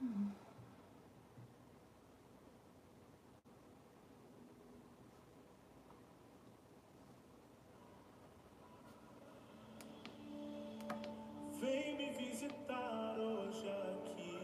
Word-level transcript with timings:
Vem 0.00 0.32
me 11.96 12.10
visitar 12.12 13.18
hoje 13.18 13.68
aqui. 13.68 14.38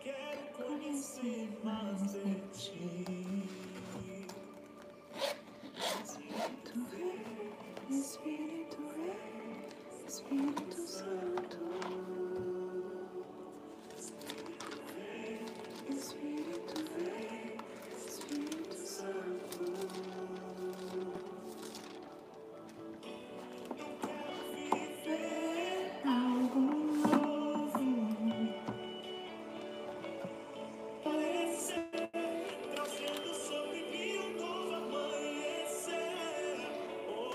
Quero 0.00 0.52
conhecer 0.52 1.48
mais 1.64 2.12
de 2.12 2.40
ti. 2.52 2.93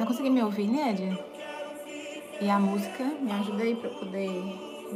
Conseguindo 0.10 0.34
me 0.34 0.44
ouvir, 0.44 0.68
Nédia? 0.68 1.24
E 2.42 2.50
a 2.50 2.58
música? 2.58 3.04
Me 3.04 3.32
ajuda 3.32 3.62
aí 3.62 3.76
pra 3.76 3.90
eu 3.92 4.00
poder 4.00 4.32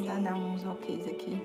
já 0.03 0.15
dar 0.15 0.33
uns 0.33 0.65
oks 0.65 1.07
aqui. 1.07 1.39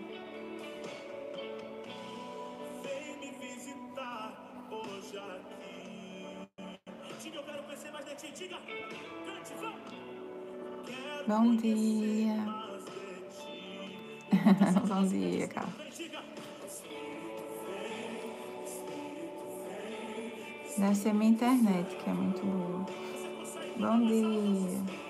Bom 11.26 11.56
dia. 11.56 12.36
Bom 14.88 15.06
dia, 15.06 15.46
diga. 15.46 15.64
Deve 20.78 20.94
ser 20.94 21.12
minha 21.12 21.32
internet, 21.32 21.96
que 21.96 22.08
é 22.08 22.14
muito 22.14 22.40
boa. 22.46 23.07
Bom 23.78 24.00
dia. 24.06 25.07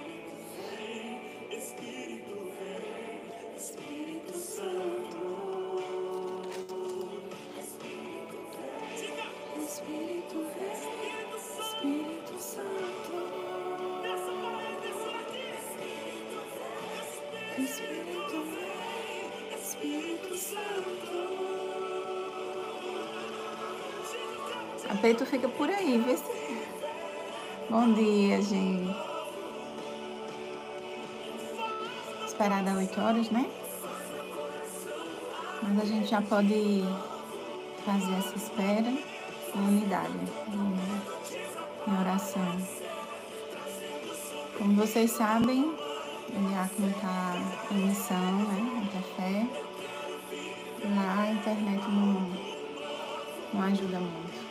Esperar 32.98 33.04
dar 33.04 33.04
8 33.04 33.04
horas, 33.04 33.30
né? 33.30 33.50
Mas 35.62 35.80
a 35.80 35.84
gente 35.84 36.08
já 36.08 36.20
pode 36.22 36.84
fazer 37.84 38.12
essa 38.14 38.36
espera 38.36 38.92
em 39.54 39.60
unidade, 39.60 40.12
em, 40.48 41.90
em 41.90 42.00
oração. 42.00 42.56
Como 44.56 44.74
vocês 44.74 45.12
sabem, 45.12 45.62
o 45.62 46.48
Diácono 46.48 46.90
está 46.90 47.36
em 47.70 47.86
missão, 47.86 48.16
né? 48.16 48.60
Muita 48.74 49.00
fé. 49.16 49.46
Lá 50.96 51.22
a 51.22 51.32
internet 51.32 51.82
não, 51.88 52.32
não 53.54 53.62
ajuda 53.62 53.98
muito. 54.00 54.48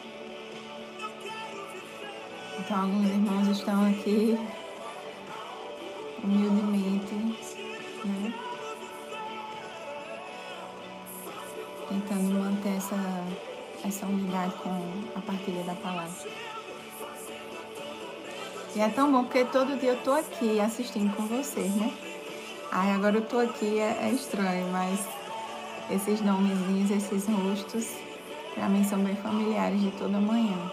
Então 2.59 2.81
alguns 2.81 3.09
irmãos 3.09 3.47
estão 3.47 3.89
aqui 3.89 4.37
E 18.77 18.79
é 18.79 18.89
tão 18.89 19.11
bom 19.11 19.23
porque 19.23 19.43
todo 19.45 19.75
dia 19.79 19.93
eu 19.93 20.03
tô 20.03 20.11
aqui 20.11 20.59
assistindo 20.59 21.11
com 21.15 21.25
vocês, 21.25 21.75
né? 21.75 21.91
Ai, 22.71 22.91
agora 22.91 23.17
eu 23.17 23.25
tô 23.25 23.39
aqui, 23.39 23.79
é, 23.79 23.97
é 24.03 24.11
estranho, 24.11 24.67
mas 24.67 25.03
esses 25.89 26.21
nomezinhos, 26.21 26.91
esses 26.91 27.25
rostos, 27.25 27.87
pra 28.53 28.69
mim 28.69 28.83
são 28.83 28.99
bem 28.99 29.15
familiares 29.15 29.81
de 29.81 29.89
toda 29.93 30.19
manhã. 30.19 30.71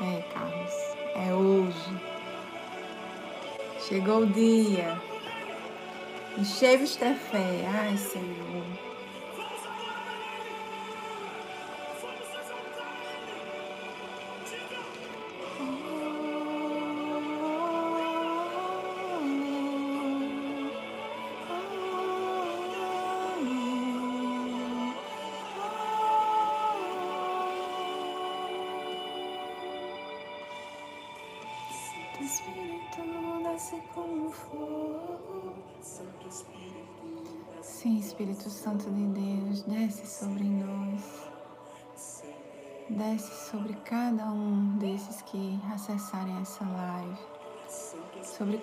É, 0.00 0.22
Carlos, 0.32 0.72
é 1.14 1.34
hoje. 1.34 2.00
Chegou 3.86 4.20
o 4.20 4.26
dia. 4.26 4.98
Enchei-vos 6.38 6.96
fé. 6.96 7.14
Ai, 7.68 7.98
Senhor. 7.98 8.91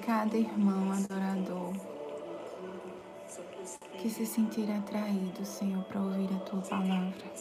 Cada 0.10 0.36
irmão 0.36 0.92
adorador. 0.92 1.72
Que 4.00 4.10
se 4.10 4.26
sentir 4.26 4.68
atraído, 4.72 5.46
Senhor, 5.46 5.84
para 5.84 6.02
ouvir 6.02 6.28
a 6.36 6.40
tua 6.40 6.62
palavra. 6.62 7.32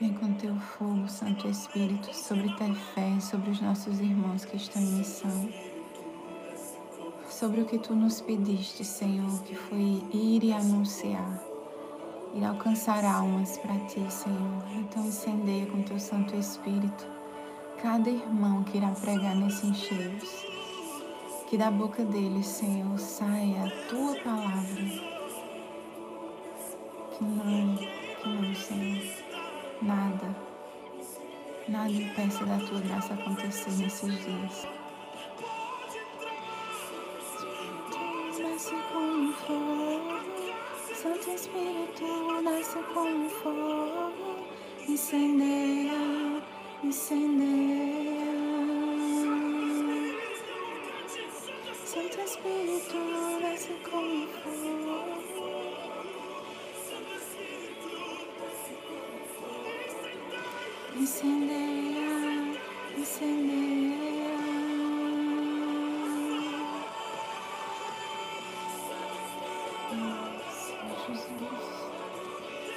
Vem 0.00 0.14
com 0.14 0.32
teu 0.32 0.56
fogo, 0.56 1.06
Santo 1.10 1.46
Espírito, 1.46 2.10
sobre 2.16 2.50
ter 2.54 2.74
fé, 2.74 3.20
sobre 3.20 3.50
os 3.50 3.60
nossos 3.60 4.00
irmãos 4.00 4.46
que 4.46 4.56
estão 4.56 4.80
em 4.80 4.92
missão. 4.92 5.50
Sobre 7.28 7.60
o 7.60 7.66
que 7.66 7.78
tu 7.78 7.94
nos 7.94 8.22
pediste, 8.22 8.82
Senhor, 8.82 9.42
que 9.42 9.54
foi 9.54 10.02
ir 10.10 10.42
e 10.42 10.52
anunciar, 10.54 11.38
ir 12.34 12.46
alcançar 12.46 13.04
almas 13.04 13.58
para 13.58 13.78
ti, 13.80 14.10
Senhor. 14.10 14.64
Então 14.74 15.04
incendeia 15.04 15.66
com 15.66 15.82
teu 15.82 16.00
Santo 16.00 16.34
Espírito 16.34 17.15
cada 17.82 18.10
irmão 18.10 18.64
que 18.64 18.78
irá 18.78 18.90
pregar 18.90 19.34
nesse 19.34 19.66
encheios. 19.66 20.46
Que 21.48 21.56
da 21.56 21.70
boca 21.70 22.04
deles, 22.04 22.46
Senhor, 22.46 22.98
saia 22.98 23.64
a 23.64 23.88
tua 23.88 24.14
palavra. 24.22 24.82
Que 27.12 27.24
não, 27.24 27.76
que 27.76 28.28
não, 28.28 28.54
Senhor 28.54 29.26
nada, 29.82 30.34
nada 31.68 31.90
impeça 31.90 32.44
da 32.44 32.58
tua 32.58 32.80
graça 32.80 33.14
acontecer 33.14 33.70
nesses 33.70 34.24
dias. 34.24 34.68
Nasce 38.40 38.74
como 38.92 39.32
fogo, 39.32 40.20
Santo 40.94 41.30
Espírito, 41.30 42.42
nasce 42.42 42.78
como 42.94 43.28
fogo, 43.28 44.12
incendeia, 44.88 46.42
incendeia. 46.84 48.16
Santo 51.84 52.20
Espírito, 52.20 52.96
nasce 53.42 53.72
como 53.88 54.26
fogo. 54.28 55.06
Incendeia, 60.96 62.60
incendeia. 62.98 64.36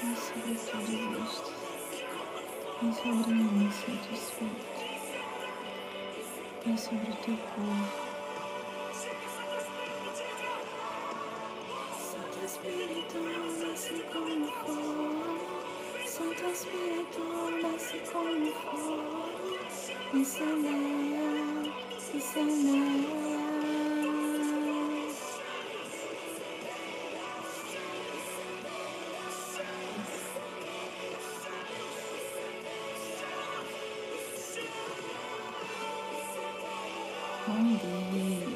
Nossa, 0.04 0.36
Jesus, 0.46 1.69
vem 2.82 2.94
sobre 2.94 3.34
mim, 3.34 3.72
Santo 3.72 4.14
Espírito, 4.14 4.86
vem 6.66 6.78
sobre 6.78 7.12
o 7.12 7.16
teu 7.16 7.38
povo. 7.56 8.10
Santo 12.00 12.46
Espírito, 12.46 13.18
desce 13.60 14.04
como 14.14 14.48
fogo. 14.52 15.40
Santo 16.06 16.46
Espírito, 16.46 17.22
desce 17.62 17.98
como 18.12 18.52
fogo. 18.52 19.30
Incendeia, 20.14 21.74
incendeia. 22.14 23.29
Bom 37.60 37.76
dia. 38.14 38.49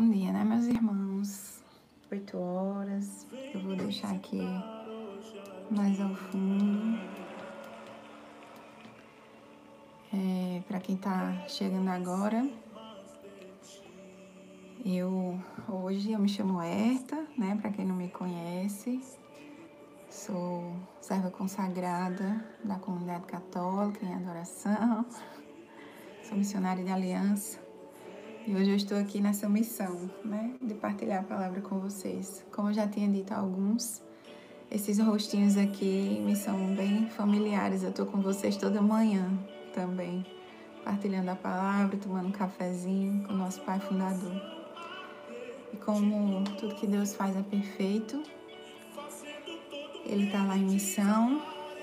Bom 0.00 0.08
dia, 0.08 0.32
né, 0.32 0.42
meus 0.42 0.64
irmãos? 0.64 1.62
Oito 2.10 2.38
horas. 2.38 3.26
Eu 3.52 3.60
vou 3.60 3.76
deixar 3.76 4.10
aqui 4.14 4.40
mais 5.70 6.00
ao 6.00 6.14
fundo. 6.14 6.98
É, 10.10 10.62
para 10.66 10.80
quem 10.80 10.96
tá 10.96 11.44
chegando 11.46 11.88
agora, 11.88 12.48
eu 14.86 15.38
hoje 15.68 16.12
eu 16.12 16.18
me 16.18 16.30
chamo 16.30 16.62
Herta, 16.62 17.22
né? 17.36 17.58
Para 17.60 17.70
quem 17.70 17.84
não 17.84 17.94
me 17.94 18.08
conhece, 18.08 19.02
sou 20.08 20.76
serva 21.02 21.30
consagrada 21.30 22.42
da 22.64 22.76
comunidade 22.76 23.26
católica 23.26 24.06
em 24.06 24.14
adoração. 24.14 25.04
Sou 26.22 26.38
missionária 26.38 26.82
de 26.82 26.90
aliança. 26.90 27.69
E 28.50 28.54
hoje 28.56 28.70
eu 28.70 28.74
estou 28.74 28.98
aqui 28.98 29.20
nessa 29.20 29.48
missão, 29.48 30.10
né, 30.24 30.52
de 30.60 30.74
partilhar 30.74 31.20
a 31.20 31.22
palavra 31.22 31.60
com 31.60 31.78
vocês. 31.78 32.44
Como 32.50 32.68
eu 32.68 32.72
já 32.72 32.84
tinha 32.84 33.08
dito 33.08 33.32
a 33.32 33.36
alguns, 33.36 34.02
esses 34.68 34.98
rostinhos 34.98 35.56
aqui 35.56 36.20
me 36.26 36.34
são 36.34 36.74
bem 36.74 37.08
familiares. 37.10 37.84
Eu 37.84 37.90
estou 37.90 38.06
com 38.06 38.20
vocês 38.20 38.56
toda 38.56 38.82
manhã 38.82 39.30
também, 39.72 40.26
partilhando 40.82 41.30
a 41.30 41.36
palavra, 41.36 41.96
tomando 41.96 42.26
um 42.26 42.32
cafezinho 42.32 43.22
com 43.22 43.34
o 43.34 43.36
nosso 43.36 43.60
Pai 43.60 43.78
Fundador. 43.78 44.42
E 45.72 45.76
como 45.76 46.42
tudo 46.58 46.74
que 46.74 46.88
Deus 46.88 47.14
faz 47.14 47.36
é 47.36 47.42
perfeito, 47.44 48.20
Ele 50.04 50.24
está 50.24 50.42
lá 50.42 50.56
em 50.56 50.64
missão, 50.64 51.40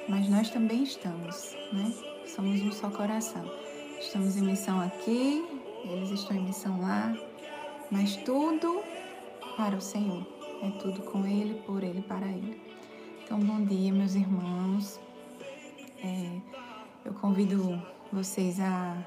mas 0.10 0.28
nós 0.28 0.50
também 0.50 0.84
estamos, 0.84 1.56
né? 1.72 1.94
Somos 2.26 2.62
um 2.62 2.74
só 2.74 2.90
coração. 2.90 3.50
Estamos 4.02 4.36
em 4.36 4.42
missão 4.42 4.82
aqui, 4.82 5.57
eles 5.84 6.12
estão 6.12 6.36
em 6.36 6.44
missão 6.44 6.82
lá, 6.82 7.16
mas 7.92 8.16
tudo 8.18 8.82
para 9.56 9.76
o 9.76 9.82
Senhor. 9.82 10.26
É 10.62 10.72
tudo 10.72 11.02
com 11.04 11.26
Ele, 11.26 11.56
por 11.66 11.84
Ele, 11.84 12.02
para 12.02 12.26
Ele. 12.26 12.60
Então, 13.24 13.40
bom 13.40 13.64
dia, 13.64 13.92
meus 13.92 14.16
irmãos. 14.16 15.00
É, 16.04 16.40
eu 17.06 17.14
convido 17.14 17.82
vocês 18.12 18.60
a, 18.60 18.98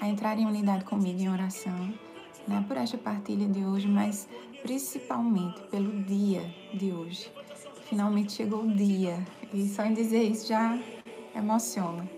a 0.00 0.08
entrarem 0.08 0.44
em 0.44 0.46
unidade 0.46 0.84
comigo 0.84 1.20
em 1.20 1.28
oração, 1.28 1.92
né, 2.46 2.64
por 2.66 2.76
esta 2.76 2.98
partilha 2.98 3.46
de 3.46 3.64
hoje, 3.64 3.86
mas 3.86 4.28
principalmente 4.62 5.60
pelo 5.70 6.02
dia 6.04 6.42
de 6.74 6.92
hoje. 6.92 7.30
Finalmente 7.84 8.32
chegou 8.32 8.62
o 8.62 8.70
dia, 8.70 9.18
e 9.52 9.68
só 9.68 9.84
em 9.84 9.92
dizer 9.92 10.22
isso 10.22 10.48
já 10.48 10.78
emociona. 11.34 12.08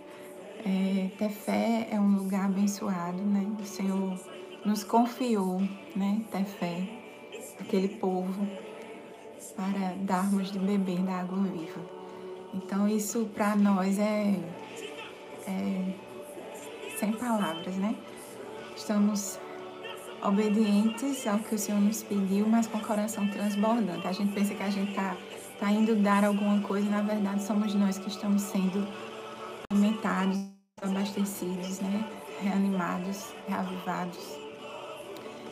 É, 0.67 1.11
ter 1.19 1.29
fé 1.29 1.89
é 1.91 2.01
um 2.01 2.17
lugar 2.17 2.47
abençoado, 2.47 3.23
né? 3.23 3.47
O 3.61 3.65
Senhor 3.67 4.19
nos 4.65 4.83
confiou, 4.83 5.61
né? 5.95 6.23
Ter 6.31 6.45
fé, 6.45 6.89
aquele 7.61 7.89
povo, 7.89 8.49
para 9.55 9.95
darmos 10.01 10.51
de 10.51 10.59
beber 10.59 11.01
da 11.03 11.21
água 11.21 11.39
viva. 11.43 11.81
Então, 12.55 12.89
isso 12.89 13.27
para 13.35 13.55
nós 13.55 13.99
é, 13.99 14.41
é 15.47 15.95
sem 16.99 17.13
palavras, 17.13 17.77
né? 17.77 17.95
Estamos 18.75 19.39
obedientes 20.23 21.27
ao 21.27 21.39
que 21.41 21.55
o 21.55 21.59
Senhor 21.59 21.81
nos 21.81 22.03
pediu, 22.03 22.49
mas 22.49 22.67
com 22.67 22.79
o 22.79 22.81
coração 22.81 23.29
transbordante. 23.29 24.07
A 24.07 24.13
gente 24.13 24.33
pensa 24.33 24.55
que 24.55 24.63
a 24.63 24.71
gente 24.71 24.91
está 24.91 25.15
tá 25.61 25.71
indo 25.71 25.95
dar 25.97 26.25
alguma 26.25 26.61
coisa, 26.61 26.89
na 26.89 27.03
verdade 27.03 27.43
somos 27.43 27.75
nós 27.75 27.99
que 27.99 28.09
estamos 28.09 28.41
sendo 28.41 28.89
alimentados, 29.71 30.54
abastecidos, 30.83 31.81
né? 31.81 32.05
reanimados, 32.41 33.33
reavivados. 33.49 34.39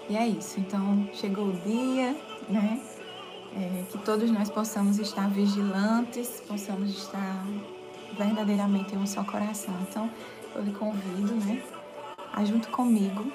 E 0.08 0.16
é 0.16 0.26
isso. 0.26 0.60
Então 0.60 1.08
chegou 1.14 1.46
o 1.46 1.52
dia, 1.52 2.16
né? 2.48 2.80
É, 3.54 3.84
que 3.90 3.98
todos 3.98 4.30
nós 4.30 4.50
possamos 4.50 4.98
estar 4.98 5.28
vigilantes, 5.28 6.42
possamos 6.48 6.90
estar 6.90 7.46
verdadeiramente 8.16 8.94
em 8.94 8.98
um 8.98 9.06
só 9.06 9.22
coração. 9.24 9.74
Então 9.88 10.10
eu 10.54 10.62
lhe 10.62 10.72
convido, 10.72 11.34
né? 11.46 11.62
A 12.32 12.44
junto 12.44 12.68
comigo 12.68 13.30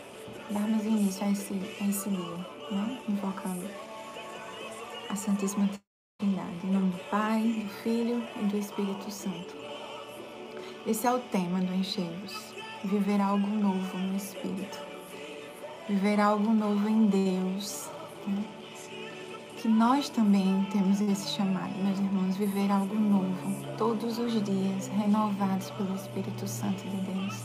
darmos 0.50 0.86
início 0.86 1.26
a 1.26 1.32
esse, 1.32 1.54
a 1.82 1.88
esse 1.88 2.10
dia, 2.10 2.38
né? 2.72 3.00
Invocando 3.08 3.68
a 5.10 5.16
Santíssima 5.16 5.70
Trindade. 6.20 6.66
Em 6.66 6.72
nome 6.72 6.92
do 6.92 7.10
Pai, 7.10 7.44
do 7.44 7.70
Filho 7.84 8.24
e 8.42 8.46
do 8.46 8.58
Espírito 8.58 9.10
Santo. 9.12 9.67
Esse 10.88 11.06
é 11.06 11.12
o 11.12 11.20
tema 11.20 11.60
do 11.60 11.74
Encheios. 11.74 12.54
Viver 12.82 13.20
algo 13.20 13.46
novo 13.46 13.98
no 13.98 14.16
Espírito. 14.16 14.80
Viver 15.90 16.18
algo 16.18 16.54
novo 16.54 16.88
em 16.88 17.08
Deus. 17.08 17.90
Né? 18.26 18.42
Que 19.58 19.68
nós 19.68 20.08
também 20.08 20.66
temos 20.72 21.02
esse 21.02 21.28
chamado, 21.28 21.74
meus 21.84 22.00
irmãos, 22.00 22.38
viver 22.38 22.72
algo 22.72 22.96
novo 22.96 23.68
todos 23.78 24.18
os 24.18 24.32
dias, 24.42 24.88
renovados 24.88 25.72
pelo 25.72 25.94
Espírito 25.94 26.48
Santo 26.48 26.82
de 26.88 26.96
Deus. 27.02 27.36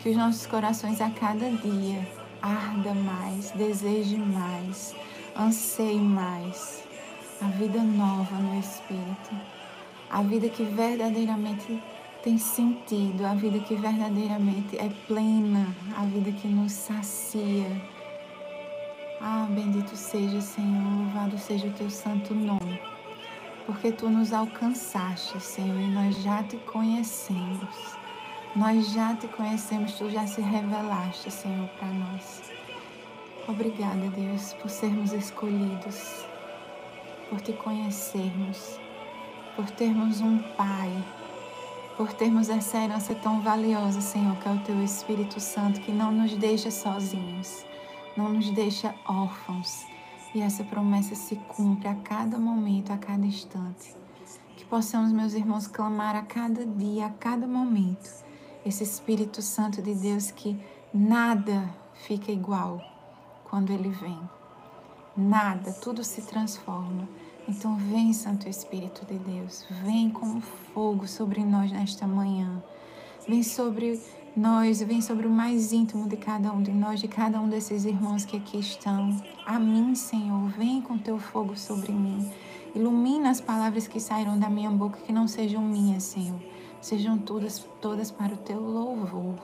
Que 0.00 0.10
os 0.10 0.16
nossos 0.18 0.44
corações 0.44 1.00
a 1.00 1.08
cada 1.08 1.50
dia 1.50 2.06
arda 2.42 2.92
mais, 2.92 3.50
deseje 3.52 4.18
mais, 4.18 4.94
anseie 5.34 5.98
mais 5.98 6.84
a 7.40 7.46
vida 7.46 7.82
nova 7.82 8.36
no 8.36 8.60
Espírito, 8.60 9.34
a 10.10 10.20
vida 10.20 10.50
que 10.50 10.64
verdadeiramente 10.64 11.80
tem 12.22 12.36
sentido, 12.36 13.24
a 13.24 13.34
vida 13.34 13.60
que 13.60 13.76
verdadeiramente 13.76 14.76
é 14.76 14.90
plena, 15.06 15.74
a 15.96 16.04
vida 16.04 16.32
que 16.32 16.48
nos 16.48 16.72
sacia. 16.72 17.80
Ah, 19.20 19.46
bendito 19.48 19.94
seja, 19.96 20.40
Senhor, 20.40 20.82
louvado 20.82 21.38
seja 21.38 21.68
o 21.68 21.72
teu 21.72 21.88
santo 21.88 22.34
nome, 22.34 22.80
porque 23.66 23.92
tu 23.92 24.08
nos 24.08 24.32
alcançaste, 24.32 25.40
Senhor, 25.40 25.78
e 25.80 25.86
nós 25.86 26.20
já 26.22 26.42
te 26.42 26.56
conhecemos. 26.58 27.96
Nós 28.56 28.90
já 28.92 29.14
te 29.14 29.28
conhecemos, 29.28 29.94
tu 29.94 30.10
já 30.10 30.26
se 30.26 30.40
revelaste, 30.40 31.30
Senhor, 31.30 31.68
para 31.78 31.88
nós. 31.88 32.50
Obrigada, 33.46 34.08
Deus, 34.10 34.54
por 34.54 34.70
sermos 34.70 35.12
escolhidos, 35.12 36.26
por 37.30 37.40
te 37.40 37.52
conhecermos, 37.52 38.80
por 39.54 39.70
termos 39.70 40.20
um 40.20 40.38
Pai 40.56 40.92
por 41.98 42.12
termos 42.12 42.48
essa 42.48 42.78
herança 42.78 43.12
tão 43.12 43.40
valiosa, 43.40 44.00
Senhor, 44.00 44.36
que 44.36 44.48
é 44.48 44.52
o 44.52 44.60
Teu 44.60 44.80
Espírito 44.84 45.40
Santo, 45.40 45.80
que 45.80 45.90
não 45.90 46.12
nos 46.12 46.32
deixa 46.36 46.70
sozinhos, 46.70 47.66
não 48.16 48.32
nos 48.32 48.48
deixa 48.50 48.94
órfãos. 49.04 49.84
E 50.32 50.40
essa 50.40 50.62
promessa 50.62 51.16
se 51.16 51.34
cumpre 51.34 51.88
a 51.88 51.96
cada 51.96 52.38
momento, 52.38 52.92
a 52.92 52.96
cada 52.96 53.26
instante. 53.26 53.96
Que 54.56 54.64
possamos, 54.64 55.10
meus 55.10 55.34
irmãos, 55.34 55.66
clamar 55.66 56.14
a 56.14 56.22
cada 56.22 56.64
dia, 56.64 57.06
a 57.06 57.10
cada 57.10 57.48
momento, 57.48 58.08
esse 58.64 58.84
Espírito 58.84 59.42
Santo 59.42 59.82
de 59.82 59.92
Deus 59.92 60.30
que 60.30 60.56
nada 60.94 61.68
fica 61.94 62.30
igual 62.30 62.80
quando 63.42 63.72
ele 63.72 63.88
vem. 63.88 64.20
Nada, 65.16 65.72
tudo 65.72 66.04
se 66.04 66.22
transforma. 66.22 67.08
Então 67.48 67.76
vem, 67.76 68.12
Santo 68.12 68.46
Espírito 68.46 69.06
de 69.06 69.18
Deus, 69.18 69.64
vem 69.82 70.10
como 70.10 70.38
fogo 70.42 71.08
sobre 71.08 71.42
nós 71.42 71.72
nesta 71.72 72.06
manhã. 72.06 72.62
Vem 73.26 73.42
sobre 73.42 73.98
nós, 74.36 74.82
vem 74.82 75.00
sobre 75.00 75.26
o 75.26 75.30
mais 75.30 75.72
íntimo 75.72 76.06
de 76.06 76.18
cada 76.18 76.52
um 76.52 76.62
de 76.62 76.70
nós, 76.70 77.00
de 77.00 77.08
cada 77.08 77.40
um 77.40 77.48
desses 77.48 77.86
irmãos 77.86 78.26
que 78.26 78.36
aqui 78.36 78.58
estão. 78.58 79.16
A 79.46 79.58
mim, 79.58 79.94
Senhor, 79.94 80.46
vem 80.50 80.82
com 80.82 80.98
teu 80.98 81.18
fogo 81.18 81.56
sobre 81.56 81.90
mim. 81.90 82.30
Ilumina 82.74 83.30
as 83.30 83.40
palavras 83.40 83.88
que 83.88 83.98
saíram 83.98 84.38
da 84.38 84.50
minha 84.50 84.70
boca, 84.70 85.00
que 85.06 85.12
não 85.12 85.26
sejam 85.26 85.62
minhas, 85.62 86.02
Senhor. 86.02 86.38
Sejam 86.82 87.16
todas, 87.16 87.66
todas 87.80 88.10
para 88.10 88.34
o 88.34 88.36
teu 88.36 88.60
louvor, 88.60 89.36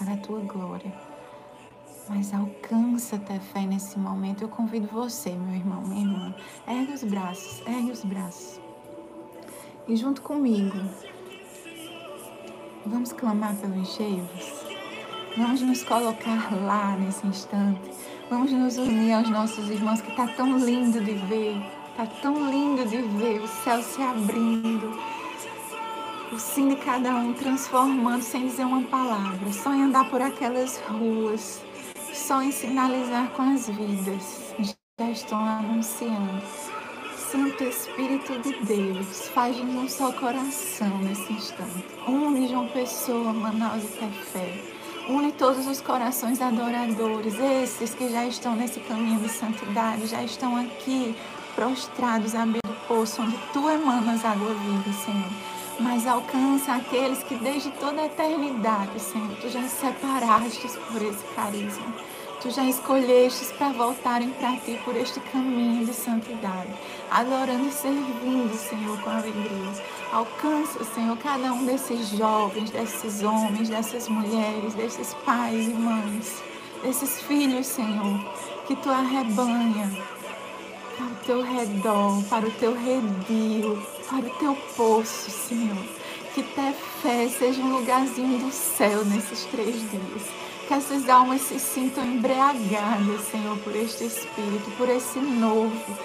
para 0.00 0.14
a 0.14 0.16
tua 0.16 0.40
glória 0.40 1.05
mas 2.08 2.32
alcança 2.32 3.18
ter 3.18 3.40
fé 3.40 3.60
nesse 3.60 3.98
momento. 3.98 4.42
Eu 4.42 4.48
convido 4.48 4.86
você, 4.88 5.30
meu 5.30 5.54
irmão, 5.54 5.82
minha 5.82 6.02
irmã, 6.02 6.34
ergue 6.66 6.92
os 6.92 7.04
braços, 7.04 7.62
ergue 7.66 7.90
os 7.90 8.04
braços. 8.04 8.60
E 9.88 9.96
junto 9.96 10.22
comigo, 10.22 10.78
vamos 12.84 13.12
clamar 13.12 13.54
pelos 13.56 13.76
enxergos. 13.76 14.66
Vamos 15.36 15.60
nos 15.60 15.82
colocar 15.84 16.50
lá 16.64 16.96
nesse 16.96 17.26
instante. 17.26 17.90
Vamos 18.30 18.50
nos 18.52 18.78
unir 18.78 19.12
aos 19.12 19.28
nossos 19.28 19.68
irmãos 19.70 20.00
que 20.00 20.10
está 20.10 20.26
tão 20.28 20.58
lindo 20.58 21.00
de 21.00 21.12
ver. 21.12 21.56
Está 21.90 22.06
tão 22.22 22.50
lindo 22.50 22.84
de 22.88 23.02
ver 23.02 23.40
o 23.40 23.46
céu 23.46 23.82
se 23.82 24.00
abrindo. 24.02 24.98
O 26.32 26.38
sim 26.38 26.68
de 26.68 26.76
cada 26.76 27.14
um 27.14 27.32
transformando 27.34 28.22
sem 28.22 28.46
dizer 28.46 28.64
uma 28.64 28.82
palavra. 28.82 29.52
Só 29.52 29.72
em 29.72 29.84
andar 29.84 30.10
por 30.10 30.20
aquelas 30.20 30.78
ruas 30.88 31.65
só 32.16 32.42
em 32.42 32.50
sinalizar 32.50 33.28
com 33.30 33.42
as 33.42 33.68
vidas, 33.68 34.54
já 34.58 35.10
estão 35.10 35.38
anunciando. 35.38 36.42
Santo 37.30 37.64
Espírito 37.64 38.38
de 38.40 38.64
Deus, 38.64 39.28
faz 39.28 39.58
um 39.60 39.88
só 39.88 40.12
coração 40.12 40.98
nesse 40.98 41.32
instante. 41.32 41.84
Une 42.08 42.48
João 42.48 42.68
Pessoa, 42.68 43.32
Manaus 43.32 43.84
e 43.84 43.88
Tefé. 43.88 44.64
Une 45.08 45.30
todos 45.32 45.66
os 45.66 45.80
corações 45.80 46.40
adoradores, 46.40 47.34
esses 47.38 47.94
que 47.94 48.08
já 48.08 48.24
estão 48.24 48.56
nesse 48.56 48.80
caminho 48.80 49.20
de 49.20 49.28
santidade, 49.28 50.06
já 50.06 50.22
estão 50.22 50.56
aqui 50.56 51.14
prostrados 51.54 52.34
à 52.34 52.44
beira 52.44 52.60
do 52.66 52.74
poço, 52.88 53.22
onde 53.22 53.36
tu 53.52 53.68
emanas 53.68 54.24
água 54.24 54.54
viva, 54.54 54.92
Senhor 55.04 55.55
mas 55.78 56.06
alcança 56.06 56.74
aqueles 56.74 57.22
que 57.22 57.34
desde 57.34 57.70
toda 57.72 58.02
a 58.02 58.06
eternidade, 58.06 58.98
Senhor, 58.98 59.36
tu 59.40 59.48
já 59.48 59.62
separaste 59.68 60.68
por 60.90 61.02
esse 61.02 61.24
carisma. 61.34 61.94
Tu 62.40 62.50
já 62.50 62.64
escolhestes 62.64 63.50
para 63.52 63.72
voltarem 63.72 64.28
para 64.30 64.56
ti 64.56 64.78
por 64.84 64.94
este 64.94 65.18
caminho 65.20 65.86
de 65.86 65.92
santidade, 65.92 66.68
adorando 67.10 67.66
e 67.66 67.72
servindo, 67.72 68.54
Senhor, 68.54 69.00
com 69.00 69.10
alegria. 69.10 69.72
Alcança, 70.12 70.84
Senhor, 70.84 71.16
cada 71.16 71.52
um 71.52 71.64
desses 71.64 72.10
jovens, 72.10 72.70
desses 72.70 73.22
homens, 73.22 73.68
dessas 73.68 74.08
mulheres, 74.08 74.74
desses 74.74 75.14
pais 75.24 75.66
e 75.66 75.72
mães, 75.72 76.42
desses 76.82 77.22
filhos, 77.22 77.66
Senhor, 77.66 78.20
que 78.66 78.76
tu 78.76 78.90
arrebanha 78.90 79.90
para 80.96 81.06
o 81.06 81.16
teu 81.24 81.42
redor, 81.42 82.22
para 82.28 82.46
o 82.46 82.50
teu 82.52 82.74
redil, 82.74 83.82
para 84.08 84.26
o 84.26 84.30
teu 84.38 84.56
poço, 84.76 85.30
Senhor. 85.30 85.84
Que 86.34 86.42
ter 86.42 86.72
fé 87.02 87.28
seja 87.28 87.62
um 87.62 87.78
lugarzinho 87.78 88.38
do 88.38 88.52
céu 88.52 89.04
nesses 89.04 89.44
três 89.46 89.74
dias. 89.90 90.22
Que 90.66 90.74
essas 90.74 91.08
almas 91.08 91.42
se 91.42 91.58
sintam 91.58 92.04
embriagadas, 92.04 93.20
Senhor, 93.30 93.56
por 93.58 93.74
este 93.74 94.04
Espírito, 94.04 94.70
por 94.76 94.88
esse 94.88 95.18
novo. 95.18 95.96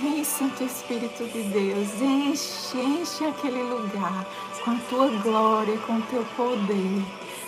Vem, 0.00 0.24
Santo 0.24 0.64
Espírito 0.64 1.24
de 1.24 1.42
Deus, 1.42 1.88
enche, 2.00 2.78
enche 2.78 3.24
aquele 3.24 3.62
lugar 3.62 4.26
com 4.64 4.72
a 4.72 4.78
tua 4.88 5.08
glória, 5.22 5.78
com 5.78 5.98
o 5.98 6.02
teu 6.02 6.24
poder. 6.36 7.02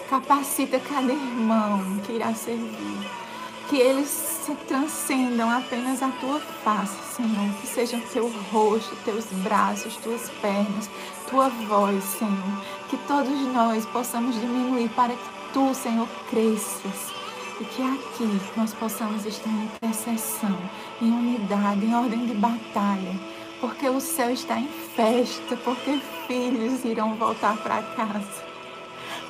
Capacita 0.09 0.79
cada 0.79 1.13
irmão 1.13 1.99
que 2.05 2.13
irá 2.13 2.33
servir 2.35 3.26
que 3.69 3.77
eles 3.77 4.09
se 4.09 4.55
transcendam 4.69 5.51
apenas 5.51 6.03
a 6.03 6.09
tua 6.09 6.39
face, 6.39 7.17
Senhor, 7.17 7.53
que 7.61 7.67
sejam 7.67 8.01
teu 8.13 8.29
rosto, 8.53 8.95
teus 9.05 9.25
braços, 9.43 9.97
tuas 9.97 10.31
pernas, 10.41 10.89
tua 11.29 11.49
voz, 11.49 12.03
Senhor, 12.05 12.63
que 12.89 12.97
todos 13.09 13.41
nós 13.53 13.85
possamos 13.87 14.41
diminuir 14.41 14.89
para 14.91 15.15
que 15.15 15.53
tu, 15.53 15.75
Senhor, 15.75 16.09
cresças. 16.31 17.17
E 17.61 17.65
que 17.65 17.83
aqui 17.83 18.41
nós 18.57 18.75
possamos 18.75 19.25
estar 19.25 19.49
em 19.49 19.65
intercessão, 19.65 20.57
em 21.01 21.11
unidade, 21.11 21.87
em 21.87 21.95
ordem 21.95 22.27
de 22.27 22.35
batalha, 22.35 23.19
porque 23.61 23.89
o 23.89 23.99
céu 23.99 24.31
está 24.31 24.61
em 24.61 24.69
festa, 24.95 25.57
porque 25.65 25.99
filhos 26.29 26.85
irão 26.85 27.15
voltar 27.15 27.57
para 27.57 27.83
casa 27.83 28.56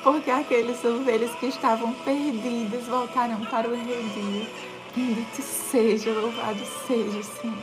porque 0.03 0.31
aqueles 0.31 0.83
ovelhas 0.83 1.33
que 1.35 1.47
estavam 1.47 1.93
perdidas 1.93 2.85
voltaram 2.87 3.39
para 3.45 3.67
o 3.67 3.75
redil. 3.75 4.47
Bendito 4.95 5.41
seja, 5.41 6.11
louvado 6.11 6.65
seja, 6.87 7.21
Senhor, 7.21 7.55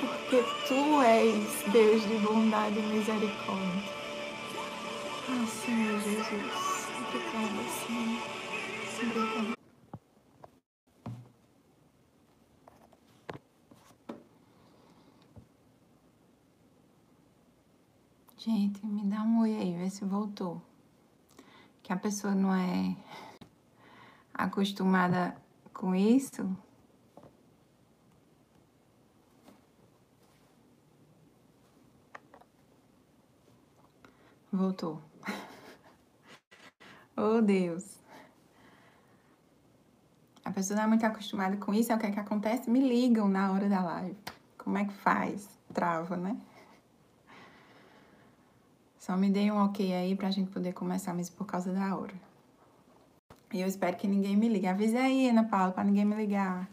porque 0.00 0.42
Tu 0.66 1.02
és 1.02 1.72
Deus 1.72 2.02
de 2.08 2.18
bondade 2.18 2.78
e 2.78 2.82
misericórdia. 2.82 3.82
Ah, 5.28 5.46
Senhor 5.46 6.00
Jesus, 6.00 6.88
obrigada, 6.98 7.68
Senhor. 7.86 8.22
Obrigada. 9.02 9.58
Gente, 18.36 18.86
me 18.86 19.04
dá 19.04 19.22
um 19.22 19.40
oi 19.40 19.54
aí, 19.54 19.76
vê 19.76 19.90
se 19.90 20.04
voltou 20.04 20.62
que 21.88 21.92
a 21.94 21.96
pessoa 21.96 22.34
não 22.34 22.54
é 22.54 22.94
acostumada 24.34 25.34
com 25.72 25.94
isso, 25.94 26.54
voltou. 34.52 35.00
oh 37.16 37.40
Deus. 37.40 37.98
A 40.44 40.50
pessoa 40.50 40.76
não 40.76 40.84
é 40.84 40.88
muito 40.88 41.06
acostumada 41.06 41.56
com 41.56 41.72
isso, 41.72 41.90
é 41.90 41.94
o 41.94 41.98
que 41.98 42.04
é 42.04 42.10
que 42.10 42.20
acontece? 42.20 42.68
Me 42.68 42.86
ligam 42.86 43.28
na 43.28 43.50
hora 43.50 43.66
da 43.66 43.82
live. 43.82 44.18
Como 44.58 44.76
é 44.76 44.84
que 44.84 44.92
faz? 44.92 45.48
Trava, 45.72 46.18
né? 46.18 46.38
Só 49.08 49.16
me 49.16 49.30
dê 49.30 49.50
um 49.50 49.64
ok 49.64 49.94
aí 49.94 50.14
pra 50.14 50.30
gente 50.30 50.50
poder 50.50 50.74
começar 50.74 51.14
mesmo 51.14 51.34
por 51.34 51.46
causa 51.46 51.72
da 51.72 51.96
hora. 51.96 52.12
E 53.50 53.58
eu 53.58 53.66
espero 53.66 53.96
que 53.96 54.06
ninguém 54.06 54.36
me 54.36 54.50
ligue. 54.50 54.66
Avisa 54.66 54.98
aí, 54.98 55.30
Ana 55.30 55.44
Paula, 55.44 55.72
pra 55.72 55.82
ninguém 55.82 56.04
me 56.04 56.14
ligar. 56.14 56.68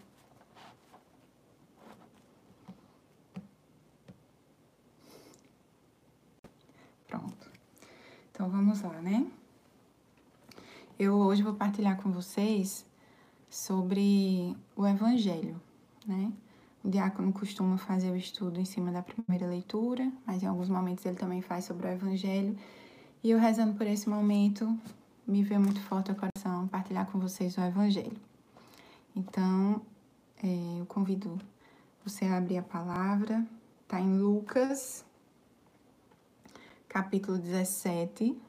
Pronto. 7.07 7.49
Então 8.33 8.49
vamos 8.49 8.81
lá, 8.81 9.01
né? 9.01 9.25
Eu 10.99 11.15
hoje 11.15 11.41
vou 11.41 11.53
partilhar 11.53 11.95
com 12.01 12.11
vocês 12.11 12.85
sobre 13.49 14.53
o 14.75 14.85
Evangelho, 14.85 15.61
né? 16.05 16.33
O 16.85 16.89
diácono 16.89 17.33
costuma 17.33 17.79
fazer 17.79 18.11
o 18.11 18.15
estudo 18.15 18.59
em 18.59 18.63
cima 18.63 18.91
da 18.91 19.01
primeira 19.01 19.47
leitura, 19.47 20.11
mas 20.23 20.43
em 20.43 20.45
alguns 20.45 20.69
momentos 20.69 21.03
ele 21.03 21.15
também 21.15 21.41
faz 21.41 21.65
sobre 21.65 21.87
o 21.87 21.89
Evangelho. 21.89 22.55
E 23.23 23.31
eu 23.31 23.39
rezando 23.39 23.73
por 23.73 23.87
esse 23.87 24.07
momento, 24.07 24.79
me 25.25 25.41
veio 25.41 25.59
muito 25.59 25.81
forte 25.81 26.11
o 26.11 26.15
coração 26.15 26.67
partilhar 26.67 27.07
com 27.07 27.19
vocês 27.19 27.57
o 27.57 27.61
Evangelho. 27.61 28.15
Então, 29.15 29.81
é, 30.43 30.79
eu 30.79 30.85
convido 30.85 31.39
você 32.03 32.25
a 32.25 32.37
abrir 32.37 32.59
a 32.59 32.61
palavra, 32.61 33.43
está 33.81 33.99
em 33.99 34.19
Lucas, 34.19 35.03
capítulo 36.87 37.39
17, 37.39 38.39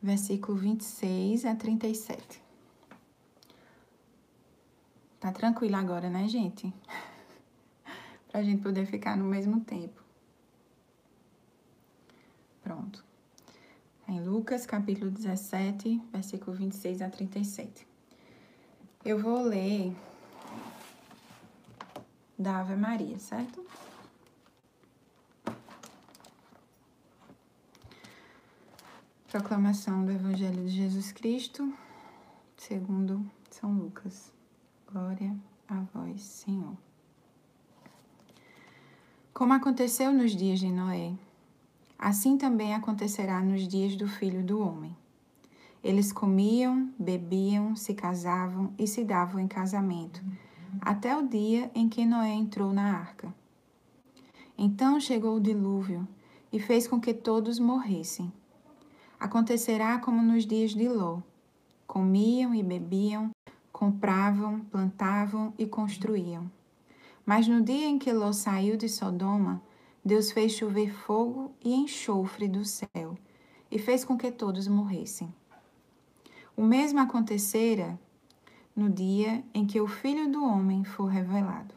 versículo 0.00 0.56
26 0.56 1.44
a 1.44 1.56
37. 1.56 2.49
Tá 5.20 5.30
tranquilo 5.30 5.76
agora, 5.76 6.08
né, 6.08 6.26
gente? 6.26 6.72
pra 8.32 8.42
gente 8.42 8.62
poder 8.62 8.86
ficar 8.86 9.18
no 9.18 9.24
mesmo 9.26 9.60
tempo. 9.60 10.02
Pronto. 12.62 13.04
Em 14.08 14.18
Lucas, 14.18 14.64
capítulo 14.64 15.10
17, 15.10 16.00
versículo 16.10 16.56
26 16.56 17.02
a 17.02 17.10
37. 17.10 17.86
Eu 19.04 19.18
vou 19.18 19.42
ler 19.42 19.94
da 22.38 22.60
Ave 22.60 22.74
Maria, 22.74 23.18
certo? 23.18 23.62
Proclamação 29.30 30.04
do 30.06 30.12
Evangelho 30.12 30.64
de 30.64 30.70
Jesus 30.70 31.12
Cristo, 31.12 31.72
segundo 32.56 33.30
São 33.50 33.74
Lucas. 33.74 34.39
Glória 34.92 35.36
a 35.68 35.82
vós, 35.94 36.20
Senhor. 36.20 36.76
Como 39.32 39.52
aconteceu 39.52 40.12
nos 40.12 40.32
dias 40.32 40.58
de 40.58 40.68
Noé, 40.68 41.12
assim 41.96 42.36
também 42.36 42.74
acontecerá 42.74 43.40
nos 43.40 43.68
dias 43.68 43.94
do 43.94 44.08
Filho 44.08 44.42
do 44.42 44.60
Homem. 44.60 44.96
Eles 45.80 46.12
comiam, 46.12 46.92
bebiam, 46.98 47.76
se 47.76 47.94
casavam 47.94 48.74
e 48.76 48.84
se 48.84 49.04
davam 49.04 49.38
em 49.38 49.46
casamento, 49.46 50.20
até 50.80 51.16
o 51.16 51.24
dia 51.24 51.70
em 51.72 51.88
que 51.88 52.04
Noé 52.04 52.32
entrou 52.32 52.72
na 52.72 52.98
arca. 52.98 53.32
Então 54.58 54.98
chegou 54.98 55.36
o 55.36 55.40
dilúvio 55.40 56.06
e 56.52 56.58
fez 56.58 56.88
com 56.88 57.00
que 57.00 57.14
todos 57.14 57.60
morressem. 57.60 58.32
Acontecerá 59.20 60.00
como 60.00 60.20
nos 60.20 60.44
dias 60.44 60.72
de 60.72 60.88
Ló: 60.88 61.20
comiam 61.86 62.52
e 62.52 62.60
bebiam, 62.60 63.30
compravam, 63.80 64.60
plantavam 64.70 65.54
e 65.56 65.64
construíam. 65.64 66.52
Mas 67.24 67.48
no 67.48 67.62
dia 67.62 67.86
em 67.86 67.98
que 67.98 68.12
Ló 68.12 68.30
saiu 68.30 68.76
de 68.76 68.90
Sodoma, 68.90 69.62
Deus 70.04 70.30
fez 70.32 70.52
chover 70.52 70.92
fogo 70.92 71.50
e 71.64 71.72
enxofre 71.72 72.46
do 72.46 72.62
céu 72.62 73.16
e 73.70 73.78
fez 73.78 74.04
com 74.04 74.18
que 74.18 74.30
todos 74.30 74.68
morressem. 74.68 75.34
O 76.54 76.62
mesmo 76.62 77.00
acontecera 77.00 77.98
no 78.76 78.90
dia 78.90 79.42
em 79.54 79.66
que 79.66 79.80
o 79.80 79.86
Filho 79.86 80.30
do 80.30 80.44
Homem 80.44 80.84
for 80.84 81.06
revelado. 81.06 81.74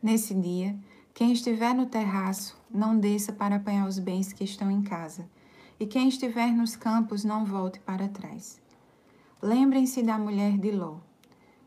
Nesse 0.00 0.32
dia, 0.34 0.78
quem 1.12 1.32
estiver 1.32 1.74
no 1.74 1.86
terraço, 1.86 2.56
não 2.70 2.96
desça 2.96 3.32
para 3.32 3.56
apanhar 3.56 3.88
os 3.88 3.98
bens 3.98 4.32
que 4.32 4.44
estão 4.44 4.70
em 4.70 4.82
casa 4.82 5.28
e 5.80 5.86
quem 5.86 6.08
estiver 6.08 6.52
nos 6.52 6.76
campos 6.76 7.24
não 7.24 7.44
volte 7.44 7.80
para 7.80 8.06
trás. 8.06 8.59
Lembrem-se 9.42 10.02
da 10.02 10.18
mulher 10.18 10.58
de 10.58 10.70
Ló. 10.70 10.98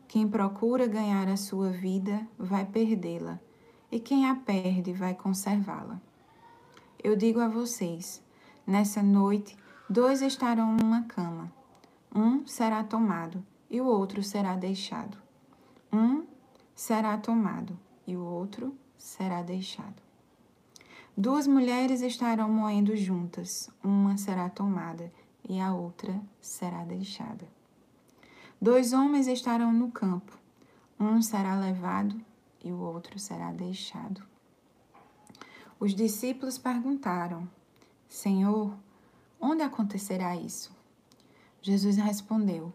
Quem 0.06 0.28
procura 0.28 0.86
ganhar 0.86 1.26
a 1.26 1.36
sua 1.36 1.70
vida 1.70 2.24
vai 2.38 2.64
perdê-la, 2.64 3.40
e 3.90 3.98
quem 3.98 4.30
a 4.30 4.36
perde 4.36 4.92
vai 4.92 5.12
conservá-la. 5.12 6.00
Eu 7.02 7.16
digo 7.16 7.40
a 7.40 7.48
vocês: 7.48 8.22
nessa 8.64 9.02
noite, 9.02 9.56
dois 9.90 10.22
estarão 10.22 10.76
numa 10.76 11.02
cama. 11.02 11.52
Um 12.14 12.46
será 12.46 12.84
tomado 12.84 13.44
e 13.68 13.80
o 13.80 13.86
outro 13.86 14.22
será 14.22 14.54
deixado. 14.54 15.18
Um 15.92 16.24
será 16.76 17.18
tomado 17.18 17.76
e 18.06 18.16
o 18.16 18.24
outro 18.24 18.72
será 18.96 19.42
deixado. 19.42 20.00
Duas 21.16 21.48
mulheres 21.48 22.02
estarão 22.02 22.48
moendo 22.48 22.94
juntas, 22.94 23.68
uma 23.82 24.16
será 24.16 24.48
tomada 24.48 25.12
e 25.48 25.58
a 25.58 25.74
outra 25.74 26.22
será 26.40 26.84
deixada. 26.84 27.53
Dois 28.64 28.94
homens 28.94 29.26
estarão 29.26 29.70
no 29.70 29.90
campo, 29.90 30.32
um 30.98 31.20
será 31.20 31.54
levado 31.54 32.18
e 32.64 32.72
o 32.72 32.80
outro 32.80 33.18
será 33.18 33.52
deixado. 33.52 34.22
Os 35.78 35.94
discípulos 35.94 36.56
perguntaram: 36.56 37.46
Senhor, 38.08 38.74
onde 39.38 39.62
acontecerá 39.62 40.34
isso? 40.34 40.74
Jesus 41.60 41.98
respondeu: 41.98 42.72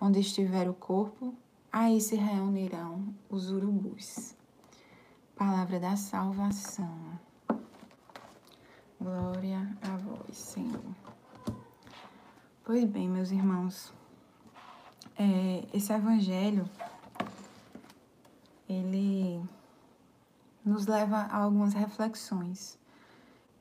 Onde 0.00 0.18
estiver 0.18 0.68
o 0.68 0.74
corpo, 0.74 1.32
aí 1.70 2.00
se 2.00 2.16
reunirão 2.16 3.14
os 3.28 3.52
urubus. 3.52 4.34
Palavra 5.36 5.78
da 5.78 5.94
salvação. 5.94 7.20
Glória 9.00 9.78
a 9.80 9.96
vós, 9.96 10.36
Senhor. 10.36 10.82
Pois 12.64 12.84
bem, 12.84 13.08
meus 13.08 13.30
irmãos, 13.30 13.94
é, 15.20 15.66
esse 15.74 15.92
evangelho 15.92 16.64
ele 18.66 19.38
nos 20.64 20.86
leva 20.86 21.16
a 21.16 21.36
algumas 21.36 21.74
reflexões 21.74 22.78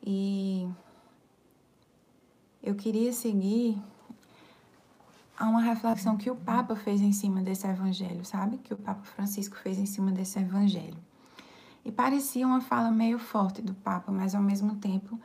e 0.01 0.69
eu 2.63 2.75
queria 2.75 3.11
seguir 3.11 3.77
a 5.37 5.49
uma 5.49 5.61
reflexão 5.61 6.15
que 6.15 6.29
o 6.29 6.35
Papa 6.35 6.77
fez 6.77 7.01
em 7.01 7.11
cima 7.11 7.41
desse 7.41 7.67
evangelho, 7.67 8.23
sabe? 8.23 8.57
Que 8.57 8.73
o 8.73 8.77
Papa 8.77 9.01
Francisco 9.01 9.57
fez 9.57 9.77
em 9.77 9.85
cima 9.85 10.11
desse 10.11 10.39
evangelho. 10.39 10.97
E 11.83 11.91
parecia 11.91 12.45
uma 12.45 12.61
fala 12.61 12.91
meio 12.91 13.19
forte 13.19 13.61
do 13.61 13.73
Papa, 13.73 14.11
mas 14.11 14.35
ao 14.35 14.41
mesmo 14.41 14.75
tempo 14.75 15.19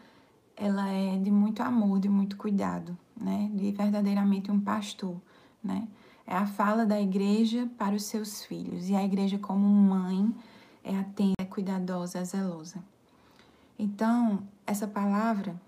ela 0.57 0.89
é 0.89 1.17
de 1.19 1.31
muito 1.31 1.63
amor, 1.63 1.99
de 2.01 2.09
muito 2.09 2.37
cuidado, 2.37 2.97
né? 3.17 3.51
De 3.53 3.71
verdadeiramente 3.73 4.51
um 4.51 4.61
pastor, 4.61 5.21
né? 5.63 5.87
É 6.27 6.35
a 6.35 6.47
fala 6.47 6.87
da 6.87 7.01
igreja 7.01 7.69
para 7.77 7.95
os 7.95 8.05
seus 8.05 8.45
filhos. 8.45 8.89
E 8.89 8.95
a 8.95 9.05
igreja, 9.05 9.39
como 9.39 9.67
mãe, 9.67 10.35
é 10.83 10.97
atenta, 10.97 11.43
é 11.43 11.45
cuidadosa, 11.45 12.19
é 12.19 12.25
zelosa. 12.25 12.83
Então, 13.79 14.43
essa 14.67 14.87
palavra 14.87 15.61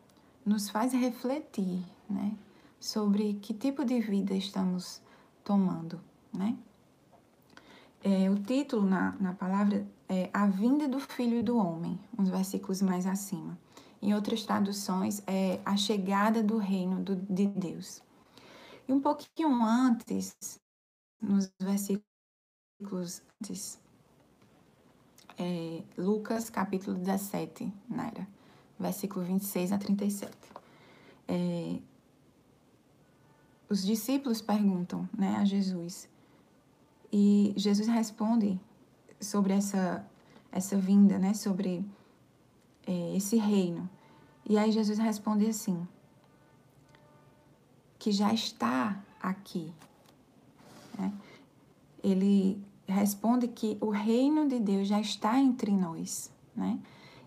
nos 0.45 0.71
faz 0.71 0.93
refletir, 0.93 1.83
né? 2.09 2.33
Sobre 2.79 3.35
que 3.35 3.53
tipo 3.53 3.85
de 3.85 4.01
vida 4.01 4.35
estamos 4.35 5.01
tomando, 5.43 6.01
né? 6.33 6.57
É, 8.05 8.31
o 8.31 8.37
título 8.37 8.87
na, 8.87 9.17
na 9.19 9.33
palavra 9.33 9.85
é 10.09 10.31
A 10.33 10.47
Vinda 10.47 10.87
do 10.87 11.01
Filho 11.01 11.43
do 11.43 11.59
Homem, 11.59 11.99
uns 12.17 12.29
versículos 12.29 12.81
mais 12.81 13.07
acima. 13.07 13.59
Em 14.01 14.15
outras 14.15 14.45
traduções, 14.45 15.23
é 15.27 15.59
A 15.65 15.77
Chegada 15.77 16.43
do 16.43 16.59
Reino 16.59 17.03
do, 17.03 17.17
de 17.17 17.47
Deus. 17.47 18.01
E 18.89 18.93
um 18.93 19.01
pouquinho 19.01 19.63
antes, 19.65 20.37
nos 21.21 21.51
versículos 21.61 23.23
antes, 23.43 23.81
é, 25.39 25.83
Lucas 25.99 26.49
capítulo 26.49 26.97
17, 26.97 27.73
Naira, 27.89 28.27
versículo 28.79 29.25
26 29.25 29.73
a 29.73 29.79
37. 29.79 30.33
É, 31.29 31.81
os 33.69 33.85
discípulos 33.85 34.41
perguntam 34.41 35.09
né, 35.17 35.37
a 35.37 35.45
Jesus 35.45 36.09
e 37.13 37.55
Jesus 37.57 37.89
responde 37.89 38.61
sobre 39.21 39.53
essa, 39.53 40.07
essa 40.53 40.77
vinda, 40.77 41.19
né? 41.19 41.35
Sobre 41.35 41.85
é, 42.87 43.17
esse 43.17 43.37
reino. 43.37 43.89
E 44.49 44.59
aí 44.59 44.71
Jesus 44.71 44.99
responde 44.99 45.47
assim: 45.47 45.87
que 48.07 48.13
já 48.13 48.33
está 48.33 49.03
aqui. 49.21 49.73
Né? 50.97 51.13
Ele 52.05 52.57
responde 52.87 53.49
que 53.49 53.77
o 53.81 53.91
reino 53.91 54.47
de 54.47 54.61
Deus 54.61 54.87
já 54.87 55.01
está 55.01 55.41
entre 55.41 55.73
nós, 55.73 56.31
né? 56.55 56.79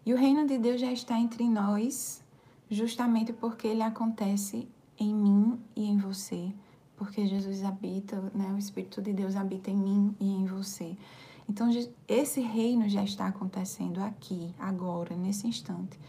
E 0.05 0.13
o 0.13 0.15
reino 0.15 0.47
de 0.47 0.57
Deus 0.57 0.79
já 0.79 0.89
está 0.89 1.19
entre 1.19 1.49
nós 1.49 2.23
justamente 2.71 3.33
porque 3.33 3.67
ele 3.67 3.81
acontece 3.81 4.69
em 4.97 5.13
mim 5.13 5.59
e 5.75 5.85
em 5.85 5.97
você, 5.97 6.49
porque 6.95 7.27
Jesus 7.27 7.61
habita, 7.65 8.31
né? 8.33 8.49
O 8.53 8.57
Espírito 8.57 9.01
de 9.01 9.11
Deus 9.11 9.35
habita 9.35 9.69
em 9.69 9.75
mim 9.75 10.15
e 10.17 10.31
em 10.31 10.45
você. 10.45 10.95
Então, 11.49 11.69
esse 12.07 12.39
reino 12.39 12.87
já 12.87 13.03
está 13.03 13.27
acontecendo 13.27 14.01
aqui, 14.01 14.55
agora, 14.57 15.13
nesse 15.13 15.45
instante. 15.45 15.99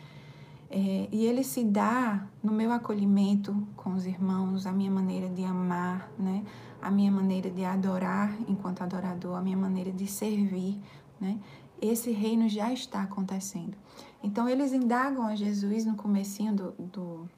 É, 0.72 1.08
e 1.10 1.26
ele 1.26 1.42
se 1.42 1.64
dá 1.64 2.24
no 2.40 2.52
meu 2.52 2.70
acolhimento 2.70 3.66
com 3.76 3.92
os 3.94 4.06
irmãos, 4.06 4.66
a 4.66 4.72
minha 4.72 4.90
maneira 4.90 5.28
de 5.28 5.42
amar, 5.42 6.08
né? 6.16 6.44
a 6.80 6.90
minha 6.90 7.10
maneira 7.10 7.50
de 7.50 7.64
adorar 7.64 8.32
enquanto 8.48 8.82
adorador, 8.82 9.36
a 9.36 9.42
minha 9.42 9.56
maneira 9.56 9.90
de 9.90 10.06
servir. 10.06 10.80
Né? 11.20 11.40
Esse 11.82 12.12
reino 12.12 12.48
já 12.48 12.72
está 12.72 13.02
acontecendo. 13.02 13.76
Então, 14.22 14.48
eles 14.48 14.72
indagam 14.72 15.26
a 15.26 15.34
Jesus 15.34 15.84
no 15.84 15.96
comecinho 15.96 16.54
do, 16.54 16.70
do, 16.78 17.28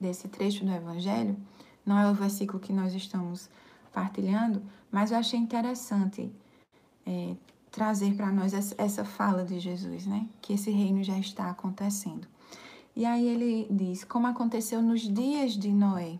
desse 0.00 0.26
trecho 0.26 0.64
do 0.64 0.72
Evangelho, 0.72 1.36
não 1.86 1.98
é 1.98 2.10
o 2.10 2.14
versículo 2.14 2.58
que 2.58 2.72
nós 2.72 2.94
estamos 2.94 3.48
partilhando, 3.92 4.62
mas 4.90 5.12
eu 5.12 5.18
achei 5.18 5.38
interessante 5.38 6.30
é, 7.06 7.36
trazer 7.78 8.16
para 8.16 8.32
nós 8.32 8.52
essa 8.76 9.04
fala 9.04 9.44
de 9.44 9.60
Jesus, 9.60 10.04
né? 10.04 10.28
Que 10.42 10.54
esse 10.54 10.68
reino 10.68 11.00
já 11.04 11.16
está 11.16 11.48
acontecendo. 11.48 12.26
E 12.96 13.04
aí 13.06 13.24
ele 13.24 13.68
diz, 13.70 14.02
como 14.02 14.26
aconteceu 14.26 14.82
nos 14.82 15.02
dias 15.02 15.52
de 15.52 15.72
Noé. 15.72 16.18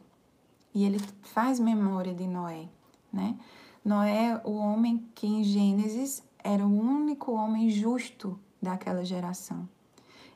E 0.73 0.85
ele 0.85 1.01
faz 1.23 1.59
memória 1.59 2.15
de 2.15 2.29
Noé, 2.29 2.69
né? 3.13 3.37
Noé, 3.85 4.41
o 4.45 4.53
homem 4.53 5.05
que 5.17 5.27
em 5.27 5.43
Gênesis 5.43 6.23
era 6.45 6.65
o 6.65 6.73
único 6.73 7.33
homem 7.33 7.69
justo 7.69 8.39
daquela 8.63 9.05
geração. 9.05 9.69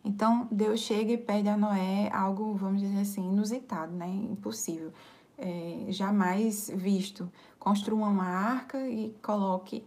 Então, 0.04 0.48
Deus 0.50 0.80
chega 0.80 1.12
e 1.12 1.18
pede 1.18 1.48
a 1.48 1.56
Noé 1.56 2.10
algo, 2.12 2.52
vamos 2.54 2.80
dizer 2.80 3.02
assim, 3.02 3.30
inusitado, 3.30 3.92
né? 3.92 4.08
Impossível. 4.08 4.92
É, 5.38 5.86
jamais 5.90 6.68
visto. 6.74 7.30
Construa 7.60 8.08
uma 8.08 8.26
arca 8.26 8.88
e 8.88 9.14
coloque 9.22 9.84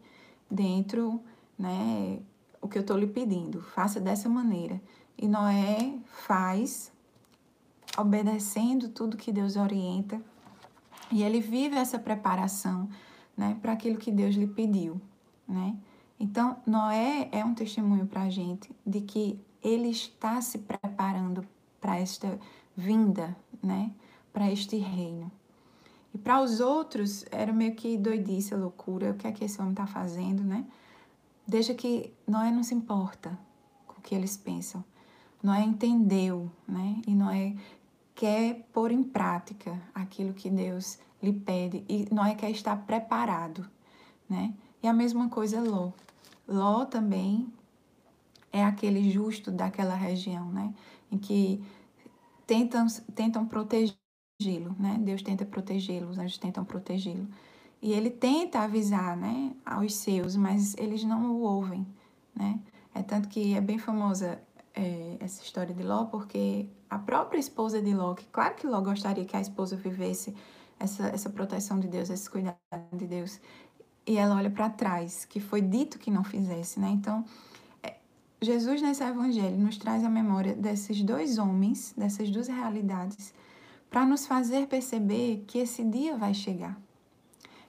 dentro, 0.50 1.22
né? 1.58 2.20
O 2.62 2.68
que 2.68 2.78
eu 2.78 2.82
estou 2.82 2.98
lhe 2.98 3.08
pedindo. 3.08 3.62
Faça 3.62 4.00
dessa 4.00 4.28
maneira. 4.28 4.82
E 5.18 5.28
Noé 5.28 5.98
faz, 6.06 6.92
obedecendo 7.98 8.90
tudo 8.90 9.18
que 9.18 9.32
Deus 9.32 9.56
orienta. 9.56 10.22
E 11.12 11.24
ele 11.24 11.40
vive 11.40 11.76
essa 11.76 12.00
preparação, 12.00 12.90
né? 13.38 13.58
Para 13.62 13.74
aquilo 13.74 13.98
que 13.98 14.12
Deus 14.12 14.36
lhe 14.36 14.48
pediu, 14.48 15.00
né? 15.48 15.78
Então, 16.20 16.58
Noé 16.66 17.30
é 17.32 17.44
um 17.44 17.54
testemunho 17.54 18.08
para 18.08 18.24
a 18.24 18.30
gente 18.30 18.74
de 18.86 19.02
que 19.02 19.40
ele 19.62 19.90
está 19.90 20.42
se 20.42 20.60
preparando 20.60 21.46
para 21.80 21.98
esta 21.98 22.40
vinda, 22.76 23.36
né? 23.62 23.92
Para 24.32 24.52
este 24.52 24.78
reino. 24.78 25.32
E 26.16 26.18
para 26.18 26.42
os 26.42 26.62
outros 26.62 27.26
era 27.30 27.52
meio 27.52 27.76
que 27.76 27.98
doidice, 27.98 28.56
loucura. 28.56 29.12
O 29.12 29.16
que 29.16 29.28
é 29.28 29.34
que 29.34 29.44
esse 29.44 29.60
homem 29.60 29.74
está 29.74 29.86
fazendo, 29.86 30.46
né? 30.46 30.66
Deixa 31.46 31.74
que 31.74 32.14
Noé 32.26 32.52
não 32.52 32.64
se 32.64 32.74
importa 32.74 33.38
com 33.86 34.00
o 34.00 34.02
que 34.02 34.16
eles 34.16 34.38
pensam. 34.38 34.82
Noé 35.44 35.62
entendeu, 35.62 36.50
né? 36.66 37.02
E 37.06 37.14
Noé 37.14 37.58
quer 38.16 38.66
pôr 38.72 38.94
em 38.94 39.04
prática 39.04 39.78
aquilo 39.94 40.34
que 40.34 40.50
Deus 40.50 40.98
lhe 41.22 41.34
pede. 41.34 41.84
E 41.90 42.08
Noé 42.10 42.34
quer 42.34 42.50
estar 42.50 42.78
preparado, 42.86 43.70
né? 44.30 44.54
E 44.82 44.88
a 44.88 44.94
mesma 44.94 45.28
coisa 45.28 45.60
Ló. 45.60 45.92
Ló 46.48 46.86
também 46.86 47.52
é 48.54 48.64
aquele 48.64 49.12
justo 49.12 49.52
daquela 49.52 49.96
região, 49.96 50.50
né? 50.50 50.74
Em 51.12 51.18
que 51.18 51.62
tentam, 52.48 52.88
tentam 53.14 53.46
protegê-lo, 54.38 54.76
né? 54.78 54.98
Deus 55.02 55.22
tenta 55.22 55.46
protegê-lo, 55.46 56.10
os 56.10 56.18
anjos 56.18 56.38
tentam 56.38 56.64
protegê-lo. 56.66 57.28
E 57.82 57.94
ele 57.94 58.10
tenta 58.10 58.60
avisar, 58.60 59.16
né, 59.16 59.54
aos 59.66 59.94
seus, 59.96 60.36
mas 60.36 60.76
eles 60.78 61.04
não 61.04 61.36
o 61.36 61.42
ouvem, 61.42 61.86
né? 62.36 62.60
É 62.94 63.04
tanto 63.04 63.28
que 63.28 63.54
é 63.54 63.62
bem 63.62 63.78
famosa 63.78 64.42
é, 64.74 65.18
essa 65.20 65.44
história 65.44 65.74
de 65.74 65.84
Ló, 65.84 66.06
porque 66.06 66.68
a 66.90 66.98
própria 66.98 67.40
esposa 67.40 67.82
de 67.82 67.94
Ló, 67.94 68.14
que 68.14 68.26
claro 68.28 68.56
que 68.56 68.66
Ló 68.66 68.82
gostaria 68.82 69.26
que 69.26 69.36
a 69.36 69.42
esposa 69.42 69.76
vivesse 69.76 70.34
essa, 70.80 71.08
essa 71.08 71.30
proteção 71.30 71.80
de 71.80 71.88
Deus, 71.88 72.10
esse 72.10 72.30
cuidado 72.30 72.58
de 72.94 73.06
Deus, 73.06 73.40
e 74.08 74.18
ela 74.18 74.36
olha 74.36 74.50
para 74.50 74.70
trás, 74.70 75.26
que 75.26 75.40
foi 75.40 75.62
dito 75.62 76.00
que 76.00 76.10
não 76.10 76.24
fizesse, 76.24 76.80
né? 76.80 76.90
Então, 76.90 77.26
Jesus 78.42 78.82
nesse 78.82 79.04
evangelho 79.04 79.58
nos 79.58 79.78
traz 79.78 80.04
a 80.04 80.10
memória 80.10 80.56
desses 80.56 81.02
dois 81.02 81.38
homens, 81.38 81.94
dessas 81.98 82.30
duas 82.30 82.48
realidades, 82.48 83.34
para 83.90 84.06
nos 84.06 84.26
fazer 84.26 84.68
perceber 84.68 85.44
que 85.48 85.58
esse 85.60 85.84
dia 85.84 86.18
vai 86.18 86.34
chegar. 86.34 86.80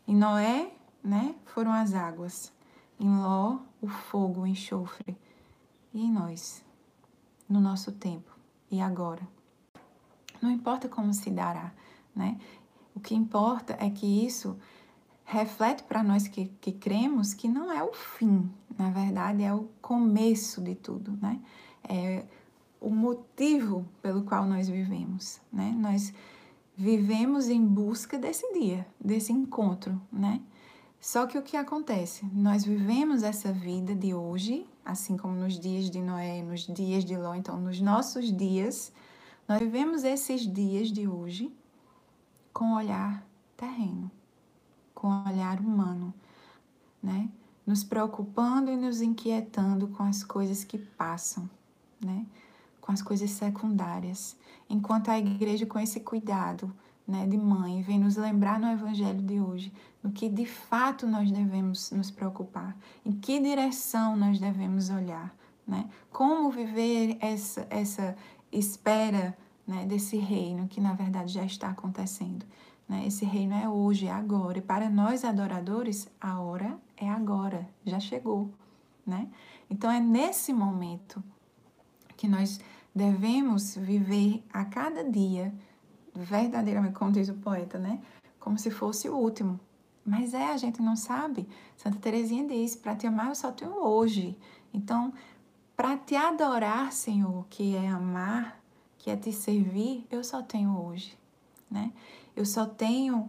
Em 0.07 0.15
Noé, 0.15 0.73
né, 1.03 1.35
foram 1.45 1.73
as 1.73 1.95
águas. 1.95 2.53
Em 2.99 3.09
Ló, 3.09 3.59
o 3.81 3.89
fogo, 3.89 4.43
o 4.43 4.47
enxofre. 4.47 5.17
E 5.93 6.03
em 6.05 6.13
nós, 6.13 6.65
no 7.49 7.61
nosso 7.61 7.93
tempo 7.93 8.37
e 8.71 8.81
agora. 8.81 9.27
Não 10.41 10.51
importa 10.51 10.89
como 10.89 11.13
se 11.15 11.31
dará, 11.31 11.73
né? 12.15 12.39
O 12.95 13.01
que 13.01 13.15
importa 13.15 13.77
é 13.81 13.91
que 13.91 14.27
isso 14.27 14.59
reflete 15.25 15.83
para 15.83 16.03
nós 16.03 16.29
que, 16.29 16.47
que 16.61 16.73
cremos 16.73 17.35
que 17.35 17.49
não 17.49 17.71
é 17.71 17.83
o 17.83 17.93
fim, 17.93 18.51
na 18.79 18.91
verdade 18.91 19.43
é 19.43 19.53
o 19.53 19.69
começo 19.83 20.61
de 20.61 20.75
tudo, 20.75 21.19
né? 21.21 21.41
É 21.89 22.25
o 22.87 22.91
motivo 22.91 23.87
pelo 24.03 24.23
qual 24.23 24.47
nós 24.47 24.69
vivemos, 24.69 25.41
né? 25.53 25.75
Nós 25.77 26.13
vivemos 26.77 27.49
em 27.49 27.65
busca 27.65 28.19
desse 28.19 28.53
dia, 28.53 28.87
desse 29.01 29.33
encontro, 29.33 30.01
né? 30.13 30.41
Só 31.01 31.27
que 31.27 31.39
o 31.39 31.43
que 31.43 31.57
acontece? 31.57 32.27
Nós 32.33 32.65
vivemos 32.65 33.23
essa 33.23 33.53
vida 33.53 33.95
de 33.95 34.15
hoje, 34.15 34.67
assim 34.85 35.17
como 35.17 35.35
nos 35.35 35.59
dias 35.59 35.91
de 35.91 36.01
Noé, 36.01 36.43
nos 36.43 36.67
dias 36.67 37.05
de 37.05 37.17
Ló, 37.17 37.35
então 37.35 37.61
nos 37.61 37.81
nossos 37.81 38.35
dias, 38.37 38.93
nós 39.49 39.59
vivemos 39.59 40.05
esses 40.05 40.43
dias 40.43 40.91
de 40.91 41.07
hoje 41.07 41.53
com 42.53 42.75
olhar 42.75 43.27
terreno 43.57 44.11
com 44.97 45.23
olhar 45.29 45.61
humano, 45.61 46.13
né? 47.03 47.29
Nos 47.67 47.85
preocupando 47.85 48.71
e 48.71 48.77
nos 48.77 49.03
inquietando 49.03 49.89
com 49.89 50.03
as 50.03 50.25
coisas 50.25 50.65
que 50.65 50.79
passam, 50.79 51.49
né? 52.03 52.27
Com 52.87 52.93
as 52.93 53.03
coisas 53.03 53.31
secundárias. 53.31 54.37
Enquanto 54.71 55.11
a 55.11 55.19
igreja, 55.19 55.67
com 55.67 55.79
esse 55.79 55.99
cuidado, 55.99 56.73
né, 57.07 57.27
de 57.27 57.37
mãe, 57.37 57.83
vem 57.83 57.99
nos 57.99 58.17
lembrar 58.17 58.61
no 58.61 58.71
evangelho 58.71 59.21
de 59.23 59.41
hoje 59.41 59.73
no 60.07 60.13
que 60.13 60.29
de 60.29 60.47
fato 60.47 61.05
nós 61.05 61.33
devemos 61.33 61.91
nos 61.91 62.13
preocupar, 62.13 62.77
em 63.05 63.11
que 63.11 63.41
direção 63.41 64.17
nós 64.17 64.39
devemos 64.39 64.89
olhar, 64.89 65.35
né? 65.67 65.89
Como 66.13 66.49
viver 66.49 67.17
essa 67.21 67.67
essa 67.69 68.17
espera, 68.53 69.37
né, 69.67 69.85
desse 69.85 70.17
reino 70.17 70.69
que 70.69 70.81
na 70.81 70.95
verdade 70.95 71.33
já 71.33 71.45
está 71.45 71.71
acontecendo. 71.71 72.47
Né? 72.89 73.05
Esse 73.05 73.25
reino 73.25 73.53
é 73.55 73.69
hoje, 73.69 74.07
é 74.07 74.13
agora. 74.13 74.59
E 74.59 74.63
para 74.63 74.89
nós 74.89 75.25
adoradores, 75.25 76.09
a 76.21 76.41
hora 76.41 76.79
é 76.97 77.11
agora, 77.11 77.69
já 77.85 77.99
chegou. 77.99 78.49
Né? 79.05 79.29
Então 79.69 79.91
é 79.91 79.99
nesse 79.99 80.53
momento 80.53 81.23
que 82.17 82.29
nós 82.29 82.61
devemos 82.97 83.77
viver 83.77 84.43
a 84.51 84.65
cada 84.65 85.05
dia, 85.05 85.53
verdadeiramente, 86.15 86.95
como 86.95 87.13
diz 87.13 87.29
o 87.29 87.35
poeta, 87.35 87.79
né? 87.79 88.01
como 88.47 88.57
se 88.57 88.71
fosse 88.71 89.09
o 89.09 89.17
último. 89.17 89.61
Mas 90.05 90.33
é, 90.33 90.53
a 90.53 90.57
gente 90.57 90.81
não 90.81 90.95
sabe. 90.97 91.49
Santa 91.77 91.99
Teresinha 91.99 92.47
diz: 92.47 92.77
para 92.77 92.95
te 92.95 93.07
amar 93.07 93.29
eu 93.29 93.35
só 93.35 93.51
tenho 93.51 93.85
hoje. 93.85 94.39
Então, 94.73 95.13
para 95.77 95.97
te 95.97 96.15
adorar, 96.15 96.93
Senhor, 96.93 97.45
que 97.51 97.75
é 97.75 97.89
amar, 97.89 98.59
que 98.97 99.11
é 99.11 99.17
te 99.17 99.33
servir, 99.33 100.07
eu 100.11 100.23
só 100.25 100.43
tenho 100.43 100.81
hoje, 100.81 101.19
né? 101.71 101.93
Eu 102.35 102.47
só 102.47 102.65
tenho 102.65 103.29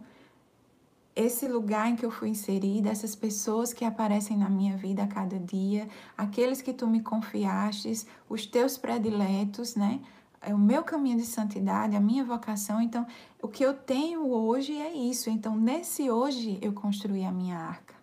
esse 1.17 1.47
lugar 1.47 1.89
em 1.89 1.95
que 1.95 2.05
eu 2.05 2.11
fui 2.11 2.29
inserida, 2.29 2.91
essas 2.91 3.15
pessoas 3.15 3.73
que 3.73 3.83
aparecem 3.83 4.37
na 4.37 4.47
minha 4.47 4.77
vida 4.77 5.01
a 5.01 5.07
cada 5.07 5.39
dia, 5.39 5.89
aqueles 6.15 6.61
que 6.61 6.71
tu 6.71 6.85
me 6.85 7.01
confiastes, 7.01 8.05
os 8.29 8.45
teus 8.45 8.77
prediletos, 8.77 9.75
né? 9.75 9.99
É 10.39 10.53
o 10.53 10.59
meu 10.59 10.83
caminho 10.83 11.17
de 11.17 11.25
santidade, 11.25 11.95
a 11.95 11.99
minha 11.99 12.23
vocação. 12.23 12.79
Então, 12.79 13.03
o 13.41 13.47
que 13.47 13.65
eu 13.65 13.73
tenho 13.73 14.31
hoje 14.31 14.73
é 14.73 14.93
isso. 14.93 15.27
Então, 15.31 15.55
nesse 15.55 16.07
hoje 16.11 16.59
eu 16.61 16.71
construí 16.71 17.25
a 17.25 17.31
minha 17.31 17.57
arca, 17.57 17.95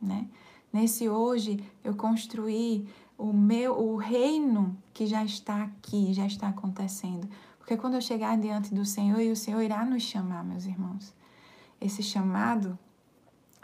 né? 0.00 0.26
Nesse 0.72 1.10
hoje 1.10 1.62
eu 1.84 1.94
construí 1.94 2.88
o 3.18 3.34
meu 3.34 3.78
o 3.78 3.96
reino 3.96 4.74
que 4.94 5.04
já 5.06 5.22
está 5.22 5.62
aqui, 5.64 6.14
já 6.14 6.24
está 6.24 6.48
acontecendo. 6.48 7.28
Porque 7.58 7.76
quando 7.76 7.94
eu 7.96 8.00
chegar 8.00 8.38
diante 8.38 8.72
do 8.72 8.86
Senhor, 8.86 9.20
e 9.20 9.30
o 9.30 9.36
Senhor 9.36 9.60
irá 9.60 9.84
nos 9.84 10.02
chamar, 10.04 10.42
meus 10.42 10.64
irmãos. 10.64 11.19
Esse 11.80 12.02
chamado, 12.02 12.78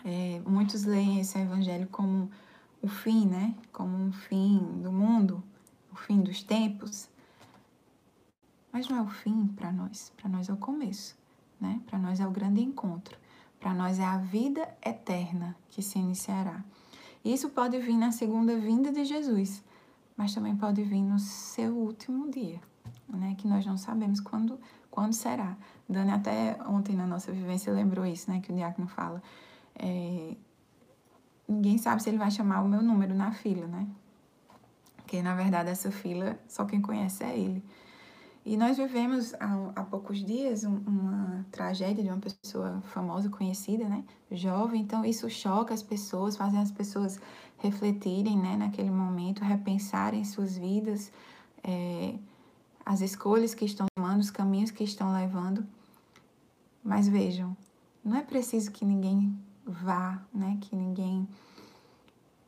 é, 0.04 0.40
muitos 0.46 0.84
leem 0.84 1.20
esse 1.20 1.38
evangelho 1.38 1.86
como 1.88 2.30
o 2.80 2.88
fim, 2.88 3.26
né? 3.26 3.54
Como 3.72 3.96
um 3.96 4.12
fim 4.12 4.58
do 4.82 4.90
mundo, 4.90 5.42
o 5.92 5.96
fim 5.96 6.20
dos 6.20 6.42
tempos. 6.42 7.08
Mas 8.72 8.88
não 8.88 8.98
é 8.98 9.02
o 9.02 9.08
fim 9.08 9.46
para 9.48 9.70
nós. 9.72 10.12
Para 10.16 10.28
nós 10.28 10.48
é 10.48 10.52
o 10.52 10.56
começo, 10.56 11.16
né? 11.60 11.80
Para 11.86 11.98
nós 11.98 12.20
é 12.20 12.26
o 12.26 12.30
grande 12.30 12.62
encontro. 12.62 13.18
Para 13.60 13.74
nós 13.74 13.98
é 13.98 14.04
a 14.04 14.18
vida 14.18 14.68
eterna 14.84 15.56
que 15.68 15.82
se 15.82 15.98
iniciará. 15.98 16.64
Isso 17.24 17.50
pode 17.50 17.78
vir 17.78 17.96
na 17.96 18.12
segunda 18.12 18.56
vinda 18.56 18.92
de 18.92 19.04
Jesus, 19.04 19.64
mas 20.16 20.34
também 20.34 20.56
pode 20.56 20.82
vir 20.84 21.02
no 21.02 21.18
seu 21.18 21.74
último 21.74 22.30
dia 22.30 22.60
né? 23.08 23.34
Que 23.36 23.46
nós 23.46 23.64
não 23.64 23.76
sabemos 23.76 24.20
quando, 24.20 24.58
quando 24.90 25.12
será. 25.12 25.56
Dani 25.88 26.10
até 26.10 26.58
ontem 26.66 26.96
na 26.96 27.06
nossa 27.06 27.30
vivência 27.32 27.72
lembrou 27.72 28.04
isso, 28.04 28.30
né? 28.30 28.40
Que 28.40 28.52
o 28.52 28.54
diácono 28.54 28.88
fala. 28.88 29.22
É, 29.78 30.36
ninguém 31.48 31.78
sabe 31.78 32.02
se 32.02 32.10
ele 32.10 32.18
vai 32.18 32.30
chamar 32.30 32.62
o 32.62 32.68
meu 32.68 32.82
número 32.82 33.14
na 33.14 33.32
fila, 33.32 33.66
né? 33.66 33.86
Porque, 34.96 35.22
na 35.22 35.34
verdade, 35.36 35.70
essa 35.70 35.90
fila, 35.92 36.36
só 36.48 36.64
quem 36.64 36.80
conhece 36.80 37.22
é 37.22 37.38
ele. 37.38 37.62
E 38.44 38.56
nós 38.56 38.76
vivemos 38.76 39.34
há, 39.34 39.72
há 39.76 39.84
poucos 39.84 40.24
dias 40.24 40.64
uma 40.64 41.44
tragédia 41.50 42.02
de 42.02 42.10
uma 42.10 42.18
pessoa 42.18 42.80
famosa, 42.86 43.28
conhecida, 43.28 43.88
né? 43.88 44.04
Jovem. 44.30 44.80
Então, 44.80 45.04
isso 45.04 45.28
choca 45.30 45.72
as 45.72 45.82
pessoas, 45.82 46.36
faz 46.36 46.54
as 46.54 46.72
pessoas 46.72 47.20
refletirem, 47.58 48.36
né? 48.36 48.56
Naquele 48.56 48.90
momento, 48.90 49.44
repensarem 49.44 50.24
suas 50.24 50.56
vidas. 50.56 51.12
É, 51.62 52.14
as 52.84 53.00
escolhas 53.00 53.52
que 53.54 53.64
estão 53.64 53.86
tomando, 53.96 54.20
os 54.20 54.30
caminhos 54.30 54.70
que 54.70 54.84
estão 54.84 55.12
levando. 55.12 55.66
Mas 56.86 57.08
vejam, 57.08 57.56
não 58.04 58.16
é 58.16 58.22
preciso 58.22 58.70
que 58.70 58.84
ninguém 58.84 59.36
vá, 59.64 60.22
né? 60.32 60.56
Que 60.60 60.76
ninguém 60.76 61.26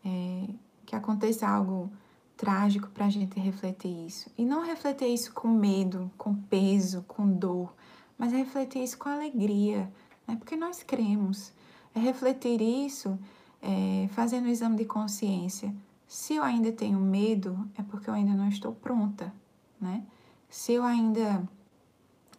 é, 0.04 0.48
que 0.86 0.94
aconteça 0.94 1.48
algo 1.48 1.90
trágico 2.36 2.88
para 2.90 3.06
a 3.06 3.10
gente 3.10 3.40
refletir 3.40 4.06
isso. 4.06 4.30
E 4.38 4.44
não 4.44 4.64
refletir 4.64 5.12
isso 5.12 5.32
com 5.34 5.48
medo, 5.48 6.08
com 6.16 6.36
peso, 6.36 7.04
com 7.08 7.28
dor, 7.28 7.74
mas 8.16 8.32
refletir 8.32 8.84
isso 8.84 8.96
com 8.96 9.08
alegria, 9.08 9.92
né? 10.24 10.36
porque 10.36 10.54
nós 10.54 10.84
cremos. 10.84 11.52
É 11.92 11.98
refletir 11.98 12.62
isso 12.62 13.18
é, 13.60 14.08
fazendo 14.12 14.44
o 14.44 14.48
exame 14.48 14.76
de 14.76 14.84
consciência. 14.84 15.74
Se 16.06 16.36
eu 16.36 16.44
ainda 16.44 16.70
tenho 16.70 17.00
medo, 17.00 17.68
é 17.76 17.82
porque 17.82 18.08
eu 18.08 18.14
ainda 18.14 18.34
não 18.34 18.48
estou 18.48 18.72
pronta, 18.72 19.34
né? 19.80 20.04
Se 20.48 20.74
eu 20.74 20.84
ainda 20.84 21.42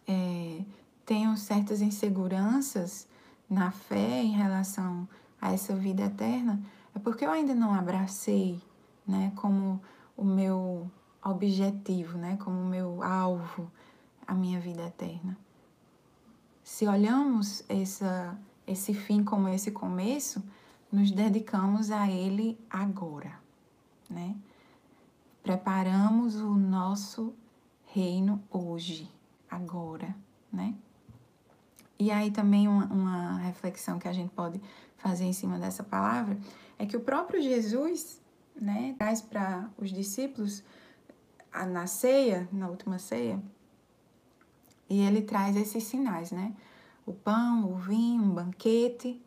é, 0.08 0.64
tenho 1.10 1.36
certas 1.36 1.82
inseguranças 1.82 3.08
na 3.48 3.72
fé 3.72 4.22
em 4.22 4.30
relação 4.30 5.08
a 5.42 5.52
essa 5.52 5.74
vida 5.74 6.04
eterna, 6.04 6.62
é 6.94 7.00
porque 7.00 7.26
eu 7.26 7.32
ainda 7.32 7.52
não 7.52 7.74
abracei, 7.74 8.62
né, 9.04 9.32
como 9.34 9.82
o 10.16 10.22
meu 10.22 10.88
objetivo, 11.20 12.16
né, 12.16 12.36
como 12.36 12.60
o 12.60 12.64
meu 12.64 13.02
alvo, 13.02 13.68
a 14.24 14.32
minha 14.32 14.60
vida 14.60 14.86
eterna. 14.86 15.36
Se 16.62 16.86
olhamos 16.86 17.64
essa, 17.68 18.38
esse 18.64 18.94
fim 18.94 19.24
como 19.24 19.48
esse 19.48 19.72
começo, 19.72 20.40
nos 20.92 21.10
dedicamos 21.10 21.90
a 21.90 22.08
ele 22.08 22.56
agora, 22.70 23.32
né? 24.08 24.36
Preparamos 25.42 26.36
o 26.36 26.54
nosso 26.54 27.34
reino 27.86 28.40
hoje, 28.48 29.10
agora, 29.50 30.14
né? 30.52 30.72
E 32.00 32.10
aí 32.10 32.30
também 32.30 32.66
uma, 32.66 32.86
uma 32.86 33.36
reflexão 33.40 33.98
que 33.98 34.08
a 34.08 34.12
gente 34.12 34.30
pode 34.30 34.58
fazer 34.96 35.24
em 35.24 35.34
cima 35.34 35.58
dessa 35.58 35.84
palavra 35.84 36.38
é 36.78 36.86
que 36.86 36.96
o 36.96 37.00
próprio 37.00 37.42
Jesus, 37.42 38.22
né, 38.58 38.94
traz 38.98 39.20
para 39.20 39.68
os 39.76 39.90
discípulos 39.90 40.64
na 41.68 41.86
ceia, 41.86 42.48
na 42.50 42.68
última 42.68 42.98
ceia, 42.98 43.38
e 44.88 45.02
ele 45.02 45.20
traz 45.20 45.54
esses 45.56 45.84
sinais, 45.84 46.32
né? 46.32 46.54
O 47.04 47.12
pão, 47.12 47.70
o 47.70 47.76
vinho, 47.76 48.22
um 48.22 48.30
banquete, 48.30 49.22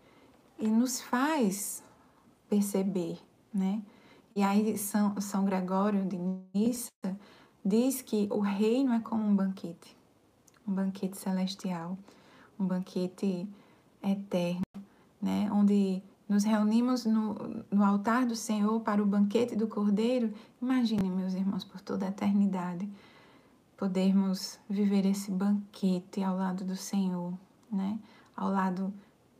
e 0.57 0.67
nos 0.67 0.99
faz 0.99 1.83
perceber, 2.49 3.19
né? 3.53 3.83
E 4.35 4.41
aí 4.41 4.77
São, 4.79 5.21
São 5.21 5.45
Gregório 5.45 6.05
de 6.05 6.17
Nissa 6.53 6.91
diz 7.63 8.01
que 8.01 8.27
o 8.31 8.39
reino 8.39 8.93
é 8.93 8.99
como 8.99 9.23
um 9.23 9.35
banquete, 9.35 9.95
um 10.67 10.73
banquete 10.73 11.17
celestial, 11.17 11.97
um 12.59 12.65
banquete 12.65 13.47
eterno, 14.01 14.63
né? 15.21 15.49
Onde 15.51 16.01
nos 16.27 16.43
reunimos 16.43 17.05
no, 17.05 17.63
no 17.69 17.83
altar 17.83 18.25
do 18.25 18.35
Senhor 18.35 18.79
para 18.81 19.01
o 19.01 19.05
banquete 19.05 19.55
do 19.55 19.67
Cordeiro. 19.67 20.33
Imagine, 20.61 21.09
meus 21.09 21.33
irmãos, 21.33 21.63
por 21.63 21.81
toda 21.81 22.05
a 22.05 22.09
eternidade, 22.09 22.89
podermos 23.77 24.59
viver 24.69 25.05
esse 25.05 25.31
banquete 25.31 26.23
ao 26.23 26.35
lado 26.35 26.63
do 26.63 26.75
Senhor, 26.75 27.33
né? 27.71 27.99
Ao 28.35 28.49
lado 28.49 28.93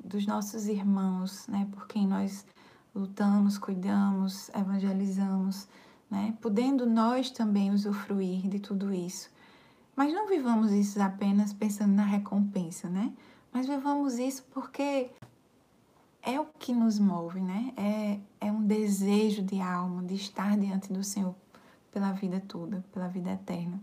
dos 0.03 0.25
nossos 0.25 0.67
irmãos, 0.67 1.47
né? 1.47 1.67
Por 1.71 1.87
quem 1.87 2.05
nós 2.05 2.45
lutamos, 2.93 3.57
cuidamos, 3.57 4.49
evangelizamos, 4.49 5.67
né? 6.11 6.37
Podendo 6.41 6.85
nós 6.85 7.31
também 7.31 7.71
usufruir 7.71 8.47
de 8.47 8.59
tudo 8.59 8.93
isso. 8.93 9.32
Mas 9.95 10.13
não 10.13 10.27
vivamos 10.27 10.71
isso 10.71 11.01
apenas 11.01 11.53
pensando 11.53 11.93
na 11.93 12.03
recompensa, 12.03 12.89
né? 12.89 13.13
Mas 13.51 13.67
vivamos 13.67 14.17
isso 14.17 14.43
porque 14.51 15.11
é 16.21 16.39
o 16.39 16.45
que 16.57 16.73
nos 16.73 16.97
move, 16.97 17.39
né? 17.39 17.73
É, 17.77 18.47
é 18.47 18.51
um 18.51 18.63
desejo 18.63 19.43
de 19.43 19.61
alma 19.61 20.03
de 20.03 20.15
estar 20.15 20.57
diante 20.57 20.91
do 20.91 21.03
Senhor 21.03 21.35
pela 21.91 22.11
vida 22.11 22.41
toda, 22.47 22.83
pela 22.91 23.07
vida 23.07 23.31
eterna. 23.31 23.79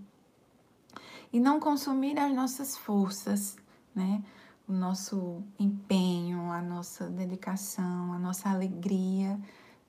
E 1.33 1.38
não 1.38 1.61
consumir 1.61 2.18
as 2.18 2.35
nossas 2.35 2.77
forças, 2.77 3.57
né? 3.94 4.23
o 4.70 4.73
nosso 4.73 5.42
empenho, 5.59 6.53
a 6.53 6.62
nossa 6.62 7.11
dedicação, 7.11 8.12
a 8.12 8.18
nossa 8.20 8.49
alegria, 8.49 9.38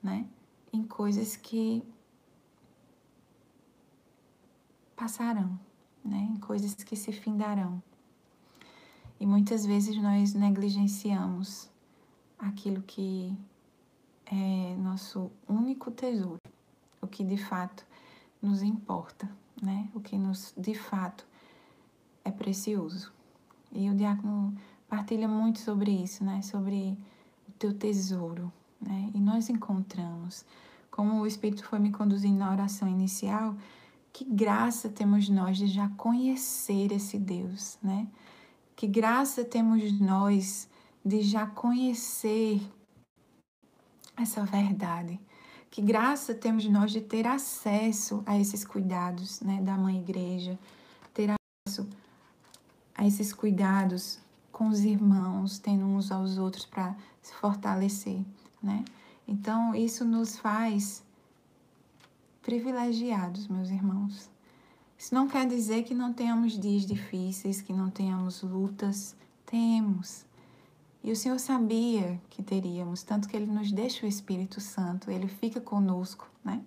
né? 0.02 0.26
Em 0.72 0.82
coisas 0.82 1.36
que 1.36 1.84
passarão, 4.96 5.58
né? 6.04 6.28
Em 6.32 6.36
coisas 6.36 6.74
que 6.74 6.96
se 6.96 7.12
findarão. 7.12 7.82
E 9.20 9.26
muitas 9.26 9.64
vezes 9.64 9.96
nós 10.02 10.34
negligenciamos 10.34 11.70
aquilo 12.38 12.82
que 12.82 13.36
é 14.26 14.74
nosso 14.78 15.30
único 15.48 15.90
tesouro, 15.90 16.40
o 17.00 17.06
que 17.06 17.22
de 17.22 17.36
fato 17.36 17.86
nos 18.40 18.62
importa, 18.62 19.30
né? 19.62 19.88
O 19.94 20.00
que 20.00 20.18
nos 20.18 20.52
de 20.56 20.74
fato 20.74 21.24
é 22.24 22.30
precioso. 22.30 23.12
E 23.70 23.88
o 23.88 23.94
diácono 23.94 24.54
partilha 24.88 25.28
muito 25.28 25.60
sobre 25.60 25.90
isso, 25.90 26.24
né? 26.24 26.42
Sobre 26.42 26.98
o 27.48 27.52
teu 27.52 27.72
tesouro, 27.72 28.52
né? 28.80 29.10
E 29.14 29.20
nós 29.20 29.48
encontramos, 29.48 30.44
como 30.90 31.20
o 31.20 31.26
Espírito 31.26 31.64
foi 31.64 31.78
me 31.78 31.92
conduzindo 31.92 32.38
na 32.38 32.50
oração 32.50 32.88
inicial, 32.88 33.54
que 34.12 34.24
graça 34.24 34.88
temos 34.88 35.28
nós 35.28 35.56
de 35.56 35.66
já 35.66 35.88
conhecer 35.90 36.92
esse 36.92 37.18
Deus, 37.18 37.78
né? 37.82 38.06
Que 38.76 38.86
graça 38.86 39.44
temos 39.44 39.98
nós 39.98 40.68
de 41.04 41.22
já 41.22 41.46
conhecer 41.46 42.60
essa 44.16 44.44
verdade. 44.44 45.18
Que 45.70 45.80
graça 45.80 46.34
temos 46.34 46.68
nós 46.68 46.92
de 46.92 47.00
ter 47.00 47.26
acesso 47.26 48.22
a 48.26 48.38
esses 48.38 48.64
cuidados, 48.64 49.40
né, 49.40 49.62
da 49.62 49.76
mãe 49.76 49.98
igreja, 49.98 50.58
ter 51.14 51.30
acesso 51.30 51.88
a 52.94 53.06
esses 53.06 53.32
cuidados 53.32 54.18
com 54.52 54.68
os 54.68 54.80
irmãos, 54.80 55.58
tendo 55.58 55.86
uns 55.86 56.12
aos 56.12 56.36
outros 56.36 56.66
para 56.66 56.94
se 57.22 57.32
fortalecer, 57.34 58.20
né? 58.62 58.84
Então, 59.26 59.74
isso 59.74 60.04
nos 60.04 60.38
faz 60.38 61.02
privilegiados, 62.42 63.48
meus 63.48 63.70
irmãos. 63.70 64.30
Isso 64.98 65.14
não 65.14 65.26
quer 65.26 65.46
dizer 65.46 65.84
que 65.84 65.94
não 65.94 66.12
tenhamos 66.12 66.58
dias 66.58 66.84
difíceis, 66.84 67.60
que 67.60 67.72
não 67.72 67.90
tenhamos 67.90 68.42
lutas. 68.42 69.16
Temos. 69.46 70.24
E 71.02 71.10
o 71.10 71.16
Senhor 71.16 71.38
sabia 71.38 72.20
que 72.30 72.42
teríamos, 72.42 73.02
tanto 73.02 73.28
que 73.28 73.36
Ele 73.36 73.50
nos 73.50 73.72
deixa 73.72 74.06
o 74.06 74.08
Espírito 74.08 74.60
Santo, 74.60 75.10
Ele 75.10 75.26
fica 75.26 75.60
conosco, 75.60 76.30
né? 76.44 76.62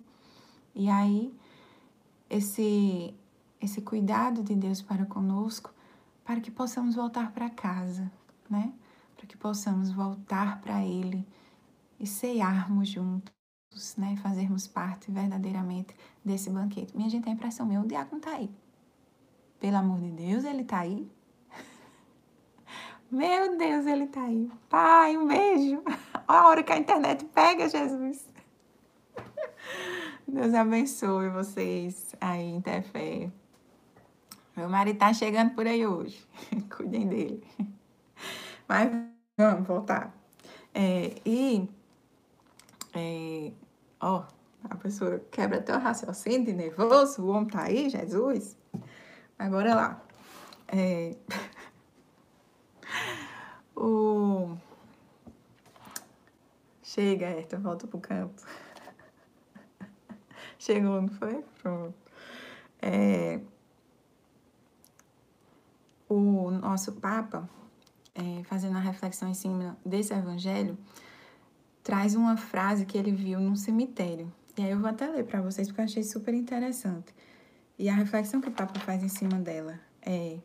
E 0.74 0.90
aí, 0.90 1.34
esse, 2.28 3.14
esse 3.60 3.80
cuidado 3.80 4.42
de 4.42 4.54
Deus 4.54 4.82
para 4.82 5.06
conosco 5.06 5.72
para 6.22 6.40
que 6.40 6.50
possamos 6.50 6.96
voltar 6.96 7.32
para 7.32 7.48
casa, 7.48 8.10
né? 8.50 8.74
Para 9.16 9.26
que 9.26 9.36
possamos 9.36 9.90
voltar 9.90 10.60
para 10.60 10.84
Ele 10.84 11.26
e 11.98 12.06
cearmos 12.06 12.88
juntos, 12.88 13.32
né? 13.96 14.16
Fazermos 14.22 14.66
parte 14.66 15.10
verdadeiramente 15.10 15.94
desse 16.24 16.50
banquete. 16.50 16.96
Minha 16.96 17.08
gente, 17.08 17.28
a 17.28 17.32
impressão 17.32 17.66
minha, 17.66 17.80
o 17.80 17.86
diácono 17.86 18.18
está 18.18 18.32
aí. 18.32 18.50
Pelo 19.60 19.76
amor 19.76 20.00
de 20.00 20.10
Deus, 20.10 20.44
ele 20.44 20.62
está 20.62 20.80
aí. 20.80 21.10
Meu 23.10 23.56
Deus, 23.56 23.86
ele 23.86 24.04
está 24.04 24.22
aí. 24.22 24.50
Pai, 24.68 25.16
um 25.16 25.26
beijo. 25.26 25.82
Olha 26.28 26.40
a 26.40 26.48
hora 26.48 26.62
que 26.62 26.72
a 26.72 26.78
internet 26.78 27.24
pega, 27.26 27.68
Jesus. 27.68 28.26
Deus 30.26 30.54
abençoe 30.54 31.28
vocês 31.30 32.14
aí, 32.20 32.50
Interfé. 32.50 33.30
Meu 34.56 34.68
marido 34.68 34.98
tá 34.98 35.12
chegando 35.12 35.54
por 35.54 35.66
aí 35.66 35.86
hoje. 35.86 36.26
Cuidem 36.74 37.06
dele. 37.06 37.44
Mas 38.66 38.90
vamos 39.36 39.66
voltar. 39.66 40.14
É, 40.74 41.14
e, 41.24 41.68
é, 42.94 43.52
ó, 44.00 44.24
a 44.64 44.76
pessoa 44.76 45.20
quebra 45.30 45.58
até 45.58 45.74
o 45.74 45.78
raciocínio 45.78 46.46
de 46.46 46.52
nervoso. 46.52 47.22
O 47.22 47.28
homem 47.28 47.48
tá 47.48 47.62
aí, 47.62 47.88
Jesus. 47.88 48.56
Agora 49.38 49.74
lá. 49.74 50.02
É, 50.68 51.16
o... 53.76 54.56
Chega, 56.82 57.26
Herta, 57.26 57.58
volta 57.58 57.86
pro 57.86 58.00
canto. 58.00 58.42
Chegou, 60.58 61.02
não 61.02 61.08
foi? 61.08 61.44
Pronto. 61.62 61.94
É, 62.80 63.40
o 66.08 66.50
nosso 66.50 66.92
Papa, 66.92 67.48
é, 68.14 68.42
fazendo 68.44 68.76
a 68.76 68.80
reflexão 68.80 69.28
em 69.28 69.34
cima 69.34 69.76
desse 69.84 70.14
evangelho, 70.14 70.78
traz 71.86 72.16
uma 72.16 72.36
frase 72.36 72.84
que 72.84 72.98
ele 72.98 73.12
viu 73.12 73.38
num 73.38 73.54
cemitério. 73.54 74.32
E 74.58 74.62
aí 74.62 74.72
eu 74.72 74.80
vou 74.80 74.90
até 74.90 75.06
ler 75.06 75.24
para 75.24 75.40
vocês 75.40 75.68
porque 75.68 75.80
eu 75.80 75.84
achei 75.84 76.02
super 76.02 76.34
interessante. 76.34 77.14
E 77.78 77.88
a 77.88 77.94
reflexão 77.94 78.40
que 78.40 78.48
o 78.48 78.52
Papa 78.52 78.80
faz 78.80 79.04
em 79.04 79.08
cima 79.08 79.38
dela 79.38 79.78
é: 80.02 80.36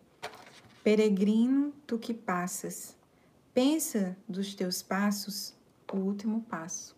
Peregrino, 0.84 1.74
tu 1.88 1.98
que 1.98 2.14
passas, 2.14 2.96
pensa 3.56 4.16
dos 4.30 4.54
teus 4.54 4.84
passos 4.84 5.56
o 5.92 5.98
último 5.98 6.42
passo. 6.44 6.96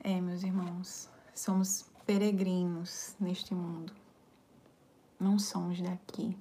É, 0.00 0.18
meus 0.18 0.42
irmãos, 0.42 1.06
somos 1.34 1.84
peregrinos 2.06 3.14
neste 3.20 3.54
mundo. 3.54 3.92
Não 5.20 5.38
somos 5.38 5.82
daqui, 5.82 6.34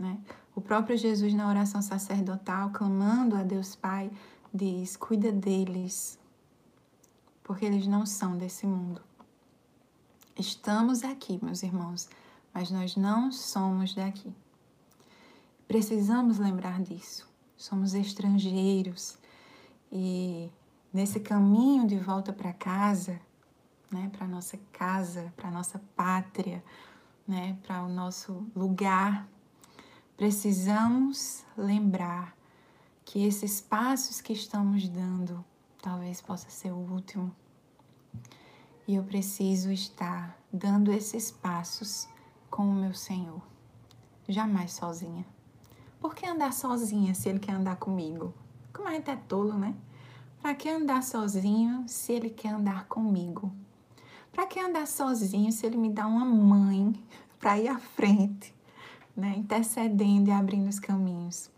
né? 0.00 0.18
O 0.54 0.62
próprio 0.62 0.96
Jesus 0.96 1.34
na 1.34 1.46
oração 1.46 1.82
sacerdotal, 1.82 2.70
clamando 2.70 3.36
a 3.36 3.42
Deus 3.42 3.76
Pai, 3.76 4.10
diz: 4.56 4.96
"Cuida 4.96 5.30
deles, 5.30 6.18
porque 7.44 7.64
eles 7.64 7.86
não 7.86 8.04
são 8.04 8.36
desse 8.36 8.66
mundo. 8.66 9.00
Estamos 10.36 11.04
aqui, 11.04 11.38
meus 11.42 11.62
irmãos, 11.62 12.08
mas 12.52 12.70
nós 12.70 12.96
não 12.96 13.30
somos 13.30 13.94
daqui. 13.94 14.34
Precisamos 15.68 16.38
lembrar 16.38 16.82
disso. 16.82 17.28
Somos 17.56 17.94
estrangeiros 17.94 19.16
e 19.90 20.50
nesse 20.92 21.20
caminho 21.20 21.86
de 21.86 21.98
volta 21.98 22.32
para 22.32 22.52
casa, 22.52 23.20
né, 23.90 24.10
para 24.16 24.26
nossa 24.26 24.58
casa, 24.72 25.32
para 25.36 25.50
nossa 25.50 25.80
pátria, 25.94 26.62
né, 27.26 27.56
para 27.66 27.82
o 27.82 27.88
nosso 27.88 28.46
lugar, 28.54 29.26
precisamos 30.16 31.44
lembrar 31.56 32.35
que 33.06 33.24
esses 33.24 33.60
passos 33.60 34.20
que 34.20 34.32
estamos 34.32 34.88
dando 34.88 35.42
talvez 35.80 36.20
possa 36.20 36.50
ser 36.50 36.72
o 36.72 36.76
último. 36.76 37.34
E 38.86 38.96
eu 38.96 39.04
preciso 39.04 39.70
estar 39.70 40.36
dando 40.52 40.92
esses 40.92 41.30
passos 41.30 42.08
com 42.50 42.68
o 42.68 42.74
meu 42.74 42.92
Senhor, 42.92 43.40
jamais 44.28 44.72
sozinha. 44.72 45.24
Por 46.00 46.16
que 46.16 46.26
andar 46.26 46.52
sozinha 46.52 47.14
se 47.14 47.28
Ele 47.28 47.38
quer 47.38 47.52
andar 47.52 47.76
comigo? 47.76 48.34
Como 48.72 48.88
a 48.88 48.92
gente 48.92 49.08
é 49.08 49.16
tolo, 49.16 49.54
né? 49.54 49.74
Para 50.42 50.56
que 50.56 50.68
andar 50.68 51.02
sozinho 51.04 51.84
se 51.86 52.12
Ele 52.12 52.28
quer 52.28 52.54
andar 52.54 52.86
comigo? 52.86 53.52
Para 54.32 54.46
que 54.46 54.58
andar 54.58 54.86
sozinho 54.86 55.52
se 55.52 55.64
Ele 55.64 55.76
me 55.76 55.90
dá 55.90 56.08
uma 56.08 56.24
mãe 56.24 56.92
para 57.38 57.56
ir 57.56 57.68
à 57.68 57.78
frente, 57.78 58.52
né? 59.16 59.34
intercedendo 59.36 60.28
e 60.28 60.32
abrindo 60.32 60.68
os 60.68 60.80
caminhos? 60.80 61.54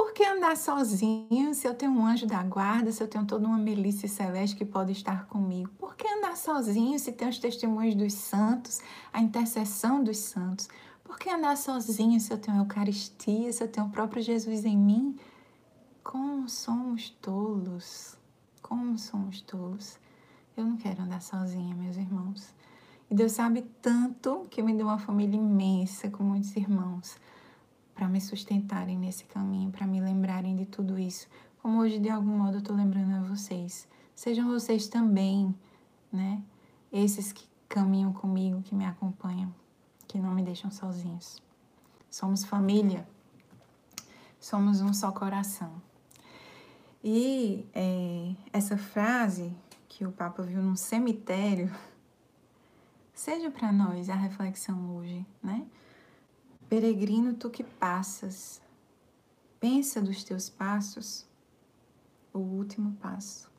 Por 0.00 0.14
que 0.14 0.24
andar 0.24 0.56
sozinho 0.56 1.52
se 1.52 1.68
eu 1.68 1.74
tenho 1.74 1.92
um 1.92 2.06
anjo 2.06 2.24
da 2.26 2.42
guarda, 2.42 2.90
se 2.90 3.02
eu 3.02 3.06
tenho 3.06 3.26
toda 3.26 3.46
uma 3.46 3.58
milícia 3.58 4.08
celeste 4.08 4.56
que 4.56 4.64
pode 4.64 4.92
estar 4.92 5.26
comigo? 5.26 5.70
Por 5.78 5.94
que 5.94 6.08
andar 6.08 6.38
sozinho 6.38 6.98
se 6.98 7.12
tem 7.12 7.28
os 7.28 7.38
testemunhos 7.38 7.94
dos 7.94 8.14
santos, 8.14 8.80
a 9.12 9.20
intercessão 9.20 10.02
dos 10.02 10.16
santos? 10.16 10.70
Por 11.04 11.18
que 11.18 11.28
andar 11.28 11.54
sozinho 11.54 12.18
se 12.18 12.32
eu 12.32 12.38
tenho 12.38 12.56
a 12.56 12.60
Eucaristia, 12.60 13.52
se 13.52 13.62
eu 13.62 13.68
tenho 13.68 13.88
o 13.88 13.90
próprio 13.90 14.22
Jesus 14.22 14.64
em 14.64 14.74
mim? 14.74 15.18
Como 16.02 16.48
somos 16.48 17.10
tolos! 17.20 18.16
Como 18.62 18.96
somos 18.96 19.42
tolos! 19.42 19.98
Eu 20.56 20.64
não 20.64 20.78
quero 20.78 21.02
andar 21.02 21.20
sozinha, 21.20 21.74
meus 21.74 21.98
irmãos. 21.98 22.54
E 23.10 23.14
Deus 23.14 23.32
sabe 23.32 23.66
tanto 23.82 24.46
que 24.50 24.62
me 24.62 24.72
deu 24.72 24.86
uma 24.86 24.98
família 24.98 25.36
imensa 25.36 26.08
com 26.08 26.24
muitos 26.24 26.56
irmãos 26.56 27.18
para 28.00 28.08
me 28.08 28.18
sustentarem 28.18 28.96
nesse 28.96 29.24
caminho, 29.24 29.70
para 29.70 29.86
me 29.86 30.00
lembrarem 30.00 30.56
de 30.56 30.64
tudo 30.64 30.98
isso. 30.98 31.28
Como 31.60 31.80
hoje, 31.80 31.98
de 31.98 32.08
algum 32.08 32.30
modo, 32.30 32.54
eu 32.54 32.60
estou 32.60 32.74
lembrando 32.74 33.14
a 33.14 33.20
vocês. 33.20 33.86
Sejam 34.14 34.48
vocês 34.48 34.88
também, 34.88 35.54
né? 36.10 36.42
Esses 36.90 37.30
que 37.30 37.46
caminham 37.68 38.10
comigo, 38.10 38.62
que 38.62 38.74
me 38.74 38.86
acompanham, 38.86 39.54
que 40.08 40.18
não 40.18 40.32
me 40.32 40.42
deixam 40.42 40.70
sozinhos. 40.70 41.42
Somos 42.10 42.42
família, 42.42 43.06
somos 44.40 44.80
um 44.80 44.94
só 44.94 45.12
coração. 45.12 45.70
E 47.04 47.68
é, 47.74 48.34
essa 48.50 48.78
frase 48.78 49.54
que 49.90 50.06
o 50.06 50.10
Papa 50.10 50.42
viu 50.42 50.62
num 50.62 50.74
cemitério, 50.74 51.70
seja 53.12 53.50
para 53.50 53.70
nós 53.70 54.08
a 54.08 54.14
reflexão 54.14 54.96
hoje, 54.96 55.26
né? 55.42 55.66
Peregrino 56.70 57.34
tu 57.34 57.50
que 57.50 57.64
passas, 57.64 58.62
pensa 59.58 60.00
dos 60.00 60.22
teus 60.22 60.48
passos 60.48 61.26
o 62.32 62.38
último 62.38 62.92
passo. 63.02 63.50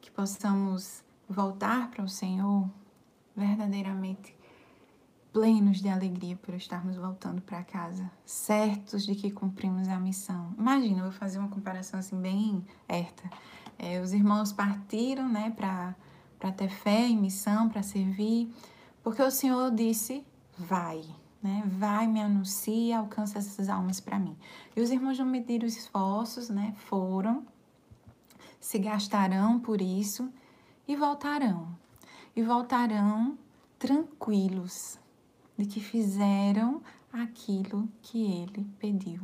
Que 0.00 0.10
possamos 0.10 1.04
voltar 1.28 1.90
para 1.90 2.02
o 2.02 2.08
Senhor 2.08 2.70
verdadeiramente 3.36 4.34
plenos 5.30 5.82
de 5.82 5.90
alegria 5.90 6.36
por 6.36 6.54
estarmos 6.54 6.96
voltando 6.96 7.42
para 7.42 7.62
casa, 7.62 8.10
certos 8.24 9.04
de 9.04 9.14
que 9.14 9.30
cumprimos 9.30 9.88
a 9.88 10.00
missão. 10.00 10.54
Imagina, 10.56 11.00
eu 11.00 11.10
vou 11.10 11.12
fazer 11.12 11.38
uma 11.38 11.50
comparação 11.50 12.00
assim 12.00 12.18
bem 12.18 12.66
erta. 12.88 13.28
É, 13.78 14.00
os 14.00 14.14
irmãos 14.14 14.54
partiram, 14.54 15.28
né, 15.28 15.50
para 15.50 16.52
ter 16.52 16.70
fé 16.70 17.06
e 17.06 17.14
missão, 17.14 17.68
para 17.68 17.82
servir, 17.82 18.50
porque 19.02 19.20
o 19.22 19.30
Senhor 19.30 19.70
disse: 19.70 20.26
vai 20.56 21.04
né? 21.42 21.62
Vai, 21.66 22.06
me 22.06 22.20
anuncia, 22.20 22.98
alcança 22.98 23.38
essas 23.38 23.68
almas 23.68 24.00
para 24.00 24.18
mim. 24.18 24.36
E 24.74 24.80
os 24.80 24.90
irmãos 24.90 25.18
não 25.18 25.26
mediram 25.26 25.66
os 25.66 25.76
esforços, 25.76 26.48
né? 26.48 26.74
Foram, 26.76 27.46
se 28.60 28.78
gastarão 28.78 29.60
por 29.60 29.80
isso 29.80 30.32
e 30.88 30.96
voltarão. 30.96 31.68
E 32.34 32.42
voltarão 32.42 33.38
tranquilos 33.78 34.98
de 35.56 35.66
que 35.66 35.80
fizeram 35.80 36.82
aquilo 37.12 37.88
que 38.02 38.24
ele 38.24 38.66
pediu, 38.78 39.20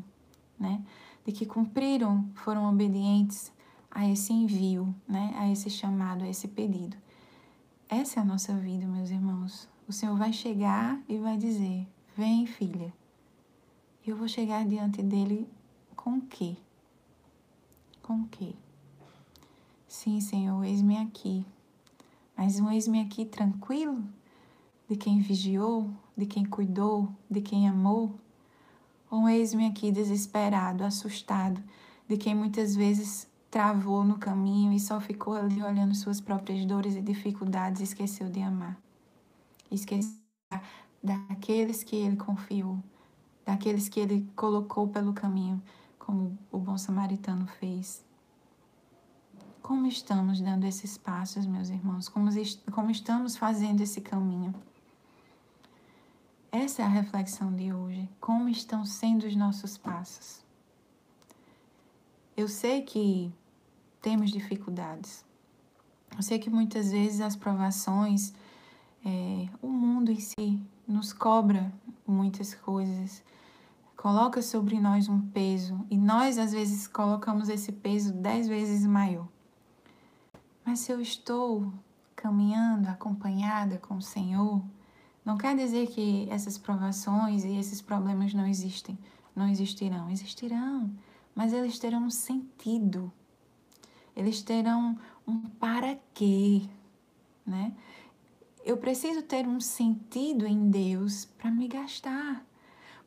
né? 0.58 0.82
De 1.24 1.32
que 1.32 1.46
cumpriram, 1.46 2.28
foram 2.34 2.68
obedientes 2.68 3.52
a 3.90 4.08
esse 4.08 4.32
envio, 4.32 4.94
né? 5.06 5.34
A 5.36 5.50
esse 5.50 5.68
chamado, 5.68 6.24
a 6.24 6.28
esse 6.28 6.48
pedido. 6.48 6.96
Essa 7.88 8.20
é 8.20 8.22
a 8.22 8.24
nossa 8.24 8.54
vida, 8.54 8.86
meus 8.86 9.10
irmãos. 9.10 9.68
O 9.86 9.92
Senhor 9.92 10.16
vai 10.16 10.32
chegar 10.32 10.98
e 11.08 11.18
vai 11.18 11.36
dizer: 11.36 11.86
Vem, 12.14 12.46
filha. 12.46 12.92
Eu 14.06 14.14
vou 14.16 14.28
chegar 14.28 14.66
diante 14.66 15.02
dele 15.02 15.48
com 15.96 16.18
o 16.18 16.20
quê? 16.20 16.56
Com 18.02 18.20
o 18.20 18.28
quê? 18.28 18.52
Sim, 19.88 20.20
Senhor, 20.20 20.62
eis-me 20.62 20.98
aqui. 20.98 21.42
Mas 22.36 22.60
um 22.60 22.70
eis-me 22.70 23.00
aqui 23.00 23.24
tranquilo, 23.24 24.04
de 24.90 24.94
quem 24.94 25.20
vigiou, 25.20 25.90
de 26.14 26.26
quem 26.26 26.44
cuidou, 26.44 27.08
de 27.30 27.40
quem 27.40 27.66
amou? 27.66 28.14
Ou 29.10 29.20
um 29.20 29.28
eis-me 29.28 29.66
aqui 29.66 29.90
desesperado, 29.90 30.84
assustado, 30.84 31.62
de 32.06 32.18
quem 32.18 32.34
muitas 32.34 32.76
vezes 32.76 33.26
travou 33.50 34.04
no 34.04 34.18
caminho 34.18 34.70
e 34.74 34.80
só 34.80 35.00
ficou 35.00 35.32
ali 35.32 35.62
olhando 35.62 35.94
suas 35.94 36.20
próprias 36.20 36.62
dores 36.66 36.94
e 36.94 37.00
dificuldades 37.00 37.80
e 37.80 37.84
esqueceu 37.84 38.28
de 38.28 38.42
amar? 38.42 38.78
Esqueceu 39.70 40.20
daqueles 41.02 41.82
que 41.82 41.96
ele 41.96 42.16
confiou, 42.16 42.78
daqueles 43.44 43.88
que 43.88 43.98
ele 43.98 44.30
colocou 44.36 44.88
pelo 44.88 45.12
caminho, 45.12 45.60
como 45.98 46.38
o 46.50 46.58
bom 46.58 46.78
samaritano 46.78 47.46
fez. 47.46 48.04
Como 49.60 49.86
estamos 49.86 50.40
dando 50.40 50.64
esses 50.64 50.98
passos, 50.98 51.46
meus 51.46 51.70
irmãos? 51.70 52.08
Como, 52.08 52.28
como 52.72 52.90
estamos 52.90 53.36
fazendo 53.36 53.80
esse 53.80 54.00
caminho? 54.00 54.54
Essa 56.50 56.82
é 56.82 56.84
a 56.84 56.88
reflexão 56.88 57.54
de 57.54 57.72
hoje. 57.72 58.08
Como 58.20 58.48
estão 58.48 58.84
sendo 58.84 59.26
os 59.26 59.34
nossos 59.34 59.78
passos? 59.78 60.44
Eu 62.36 62.48
sei 62.48 62.82
que 62.82 63.32
temos 64.00 64.30
dificuldades. 64.30 65.24
Eu 66.14 66.22
sei 66.22 66.38
que 66.38 66.50
muitas 66.50 66.90
vezes 66.90 67.20
as 67.20 67.36
provações, 67.36 68.34
é, 69.04 69.48
o 69.62 69.68
mundo 69.68 70.10
em 70.10 70.20
si 70.20 70.60
nos 70.86 71.12
cobra 71.12 71.72
muitas 72.06 72.54
coisas, 72.54 73.22
coloca 73.96 74.42
sobre 74.42 74.80
nós 74.80 75.08
um 75.08 75.20
peso 75.20 75.86
e 75.90 75.96
nós 75.96 76.38
às 76.38 76.52
vezes 76.52 76.86
colocamos 76.86 77.48
esse 77.48 77.72
peso 77.72 78.12
dez 78.12 78.48
vezes 78.48 78.84
maior. 78.86 79.28
Mas 80.64 80.80
se 80.80 80.92
eu 80.92 81.00
estou 81.00 81.72
caminhando 82.14 82.88
acompanhada 82.88 83.78
com 83.78 83.96
o 83.96 84.02
Senhor, 84.02 84.62
não 85.24 85.36
quer 85.36 85.56
dizer 85.56 85.88
que 85.88 86.28
essas 86.30 86.58
provações 86.58 87.44
e 87.44 87.56
esses 87.56 87.80
problemas 87.80 88.34
não 88.34 88.46
existem, 88.46 88.98
não 89.34 89.48
existirão, 89.48 90.10
existirão, 90.10 90.90
mas 91.34 91.52
eles 91.52 91.78
terão 91.78 92.04
um 92.04 92.10
sentido. 92.10 93.12
Eles 94.14 94.42
terão 94.42 94.98
um 95.26 95.38
para 95.40 95.96
quê, 96.12 96.62
né? 97.46 97.72
Eu 98.64 98.76
preciso 98.76 99.22
ter 99.22 99.46
um 99.46 99.60
sentido 99.60 100.46
em 100.46 100.70
Deus 100.70 101.24
para 101.24 101.50
me 101.50 101.68
gastar. 101.68 102.44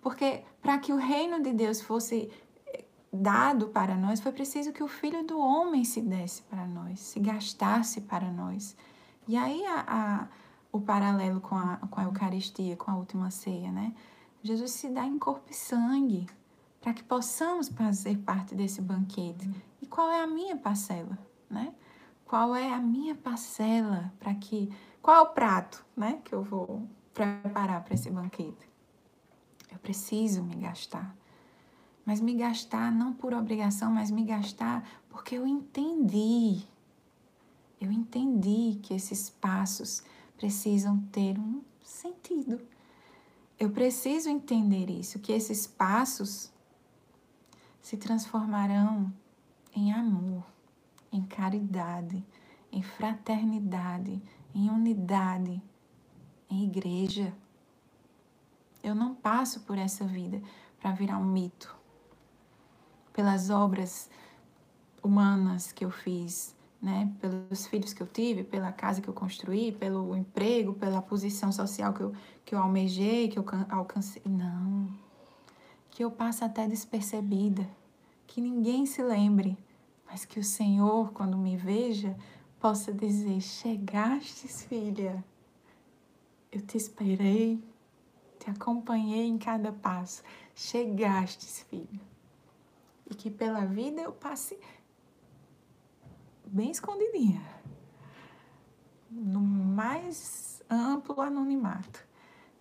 Porque 0.02 0.44
para 0.62 0.78
que 0.78 0.94
o 0.94 0.98
reino 0.98 1.42
de 1.42 1.52
Deus 1.54 1.82
fosse 1.82 2.32
eh, 2.68 2.86
dado 3.12 3.70
para 3.70 3.96
nós, 3.96 4.20
foi 4.20 4.32
preciso 4.32 4.72
que 4.72 4.84
o 4.84 4.88
Filho 4.88 5.24
do 5.26 5.40
Homem 5.40 5.84
se 5.84 6.02
desse 6.02 6.44
para 6.44 6.68
nós, 6.68 7.00
se 7.00 7.20
gastasse 7.20 8.02
para 8.02 8.32
nós. 8.32 8.76
E 9.28 9.36
aí 9.36 9.66
a, 9.66 9.86
a, 9.88 10.28
o 10.72 10.80
paralelo 10.80 11.42
com 11.42 11.56
a, 11.56 11.78
com 11.78 12.00
a 12.00 12.04
Eucaristia, 12.04 12.76
com 12.76 12.92
a 12.92 12.98
última 12.98 13.32
ceia, 13.32 13.72
né? 13.72 13.94
Jesus 14.44 14.72
se 14.72 14.90
dá 14.90 15.04
em 15.04 15.18
corpo 15.18 15.50
e 15.50 15.56
sangue 15.56 16.28
para 16.80 16.94
que 16.94 17.04
possamos 17.04 17.68
fazer 17.68 18.16
parte 18.20 18.54
desse 18.54 18.80
banquete. 18.80 19.50
E 19.82 19.88
qual 19.88 20.12
é 20.12 20.22
a 20.22 20.28
minha 20.28 20.56
parcela, 20.56 21.18
né? 21.50 21.74
Qual 22.26 22.56
é 22.56 22.72
a 22.72 22.80
minha 22.80 23.16
parcela 23.16 24.14
para 24.20 24.36
que. 24.36 24.72
Qual 25.06 25.18
é 25.18 25.22
o 25.22 25.28
prato 25.28 25.86
né, 25.96 26.20
que 26.26 26.34
eu 26.34 26.42
vou 26.42 26.82
preparar 27.14 27.84
para 27.84 27.94
esse 27.94 28.10
banquete? 28.10 28.68
Eu 29.72 29.78
preciso 29.78 30.42
me 30.42 30.56
gastar. 30.56 31.16
Mas 32.04 32.20
me 32.20 32.34
gastar 32.34 32.92
não 32.92 33.14
por 33.14 33.32
obrigação, 33.32 33.92
mas 33.92 34.10
me 34.10 34.24
gastar 34.24 34.84
porque 35.08 35.36
eu 35.36 35.46
entendi. 35.46 36.66
Eu 37.80 37.92
entendi 37.92 38.80
que 38.82 38.96
esses 38.96 39.30
passos 39.30 40.04
precisam 40.38 40.98
ter 41.12 41.38
um 41.38 41.62
sentido. 41.84 42.60
Eu 43.60 43.70
preciso 43.70 44.28
entender 44.28 44.90
isso, 44.90 45.20
que 45.20 45.32
esses 45.32 45.68
passos 45.68 46.52
se 47.80 47.96
transformarão 47.96 49.14
em 49.72 49.94
amor, 49.94 50.44
em 51.12 51.22
caridade, 51.22 52.26
em 52.72 52.82
fraternidade, 52.82 54.20
em 54.56 54.70
unidade, 54.70 55.62
em 56.50 56.64
igreja. 56.64 57.34
Eu 58.82 58.96
não 58.96 59.14
passo 59.14 59.60
por 59.62 59.78
essa 59.78 60.06
vida 60.06 60.42
para 60.80 60.94
virar 60.94 61.18
um 61.18 61.26
mito. 61.26 61.76
Pelas 63.12 63.50
obras 63.50 64.10
humanas 65.04 65.74
que 65.74 65.84
eu 65.84 65.92
fiz, 65.92 66.56
né? 66.82 67.12
pelos 67.20 67.68
filhos 67.68 67.94
que 67.94 68.02
eu 68.02 68.08
tive, 68.08 68.44
pela 68.44 68.72
casa 68.72 69.02
que 69.02 69.08
eu 69.08 69.14
construí, 69.14 69.74
pelo 69.74 70.16
emprego, 70.16 70.74
pela 70.74 71.02
posição 71.02 71.52
social 71.52 71.94
que 71.94 72.02
eu, 72.02 72.14
que 72.46 72.56
eu 72.56 72.60
almejei, 72.60 73.28
que 73.28 73.38
eu 73.38 73.46
alcancei. 73.70 74.22
Não. 74.26 74.88
Que 75.90 76.04
eu 76.04 76.12
passe 76.12 76.44
até 76.44 76.68
despercebida, 76.68 77.68
que 78.26 78.40
ninguém 78.40 78.86
se 78.86 79.04
lembre, 79.04 79.58
mas 80.06 80.24
que 80.26 80.40
o 80.40 80.44
Senhor, 80.44 81.12
quando 81.12 81.38
me 81.38 81.58
veja, 81.58 82.16
possa 82.66 82.92
dizer: 82.92 83.40
Chegastes, 83.42 84.64
filha, 84.64 85.24
eu 86.52 86.66
te 86.66 86.76
esperei, 86.78 87.64
te 88.40 88.50
acompanhei 88.50 89.28
em 89.28 89.38
cada 89.38 89.72
passo, 89.72 90.24
chegastes, 90.56 91.60
filha. 91.70 92.02
E 93.08 93.14
que 93.14 93.30
pela 93.30 93.68
vida 93.68 94.02
eu 94.02 94.12
passe 94.12 94.60
bem 96.48 96.72
escondidinha, 96.72 97.40
no 99.12 99.42
mais 99.42 100.64
amplo 100.68 101.22
anonimato, 101.22 102.04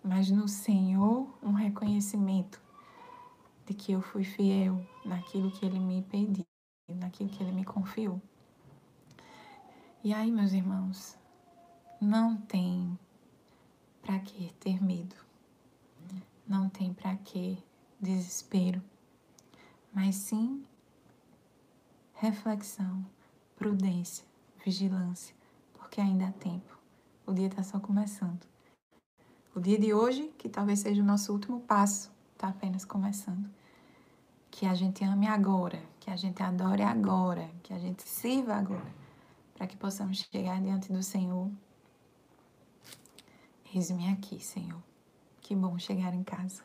mas 0.03 0.29
no 0.29 0.47
Senhor 0.47 1.35
um 1.41 1.53
reconhecimento 1.53 2.61
de 3.65 3.73
que 3.73 3.93
eu 3.93 4.03
fui 4.03 4.23
fiel 4.23 4.85
naquilo 5.03 5.49
que 5.49 5.65
Ele 5.65 5.79
me 5.79 6.03
pediu, 6.03 6.45
naquilo 6.93 7.27
que 7.27 7.41
Ele 7.41 7.53
me 7.53 7.65
confiou. 7.65 8.21
E 10.05 10.13
aí, 10.13 10.31
meus 10.31 10.53
irmãos, 10.53 11.17
não 11.99 12.37
tem 12.37 12.95
para 14.03 14.19
que 14.19 14.53
ter 14.59 14.79
medo, 14.79 15.15
não 16.47 16.69
tem 16.69 16.93
para 16.93 17.15
que 17.15 17.57
desespero, 17.99 18.79
mas 19.91 20.13
sim 20.13 20.63
reflexão, 22.13 23.03
prudência, 23.55 24.23
vigilância, 24.63 25.35
porque 25.73 25.99
ainda 25.99 26.27
há 26.27 26.31
tempo. 26.33 26.77
O 27.25 27.33
dia 27.33 27.47
está 27.47 27.63
só 27.63 27.79
começando. 27.79 28.45
O 29.55 29.59
dia 29.59 29.79
de 29.79 29.91
hoje, 29.91 30.31
que 30.37 30.47
talvez 30.47 30.81
seja 30.81 31.01
o 31.01 31.05
nosso 31.05 31.33
último 31.33 31.61
passo, 31.61 32.11
está 32.33 32.49
apenas 32.49 32.85
começando. 32.85 33.49
Que 34.51 34.67
a 34.67 34.75
gente 34.75 35.03
ame 35.03 35.25
agora, 35.25 35.81
que 35.99 36.11
a 36.11 36.15
gente 36.15 36.43
adore 36.43 36.83
agora, 36.83 37.49
que 37.63 37.73
a 37.73 37.79
gente 37.79 38.07
sirva 38.07 38.53
agora, 38.53 39.04
para 39.55 39.65
que 39.65 39.75
possamos 39.75 40.27
chegar 40.31 40.61
diante 40.61 40.91
do 40.91 41.01
Senhor. 41.01 41.49
Eis-me 43.73 44.09
aqui, 44.09 44.39
Senhor. 44.39 44.81
Que 45.41 45.55
bom 45.55 45.79
chegar 45.79 46.13
em 46.13 46.23
casa. 46.23 46.63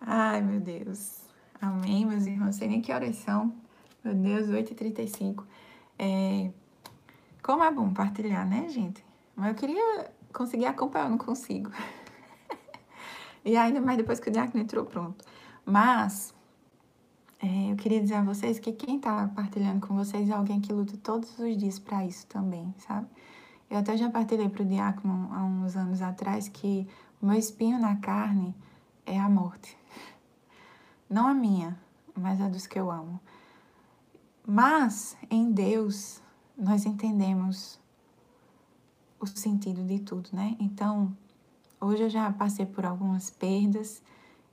Ai, 0.00 0.40
meu 0.42 0.60
Deus. 0.60 1.22
Amém, 1.60 2.06
meus 2.06 2.26
irmãos. 2.26 2.46
Não 2.46 2.52
sei 2.52 2.68
nem 2.68 2.80
que 2.80 2.92
horas 2.92 3.16
são. 3.16 3.54
Meu 4.04 4.14
Deus, 4.14 4.48
8h35. 4.48 5.44
É, 5.98 6.50
como 7.42 7.64
é 7.64 7.70
bom 7.70 7.92
partilhar, 7.92 8.46
né, 8.46 8.68
gente? 8.68 9.04
Mas 9.34 9.48
eu 9.48 9.54
queria 9.54 10.10
conseguir 10.32 10.66
acompanhar, 10.66 11.06
eu 11.06 11.10
não 11.10 11.18
consigo. 11.18 11.70
e 13.44 13.56
ainda 13.56 13.80
mais 13.80 13.96
depois 13.96 14.20
que 14.20 14.28
o 14.28 14.32
diácono 14.32 14.62
entrou, 14.62 14.84
pronto. 14.84 15.24
Mas 15.64 16.34
é, 17.40 17.70
eu 17.70 17.76
queria 17.76 18.00
dizer 18.00 18.14
a 18.14 18.22
vocês 18.22 18.58
que 18.58 18.72
quem 18.72 18.96
está 18.96 19.28
partilhando 19.28 19.86
com 19.86 19.94
vocês 19.94 20.30
é 20.30 20.32
alguém 20.32 20.60
que 20.60 20.72
luta 20.72 20.96
todos 20.96 21.38
os 21.38 21.56
dias 21.56 21.78
para 21.78 22.04
isso 22.04 22.26
também, 22.26 22.74
sabe? 22.78 23.06
Eu 23.68 23.78
até 23.78 23.96
já 23.96 24.08
partilhei 24.08 24.48
para 24.48 24.62
o 24.62 24.66
diácono 24.66 25.28
há 25.32 25.44
uns 25.44 25.76
anos 25.76 26.00
atrás 26.00 26.48
que 26.48 26.88
o 27.20 27.26
meu 27.26 27.38
espinho 27.38 27.78
na 27.78 27.96
carne 27.96 28.54
é 29.04 29.18
a 29.18 29.28
morte. 29.28 29.76
Não 31.10 31.26
a 31.26 31.34
minha, 31.34 31.78
mas 32.14 32.40
a 32.40 32.48
dos 32.48 32.66
que 32.66 32.78
eu 32.78 32.90
amo. 32.90 33.20
Mas 34.46 35.16
em 35.30 35.52
Deus 35.52 36.22
nós 36.56 36.86
entendemos 36.86 37.78
o 39.20 39.26
sentido 39.26 39.84
de 39.84 39.98
tudo, 39.98 40.30
né? 40.32 40.56
Então, 40.58 41.14
hoje 41.80 42.04
eu 42.04 42.08
já 42.08 42.32
passei 42.32 42.64
por 42.64 42.86
algumas 42.86 43.28
perdas 43.28 44.02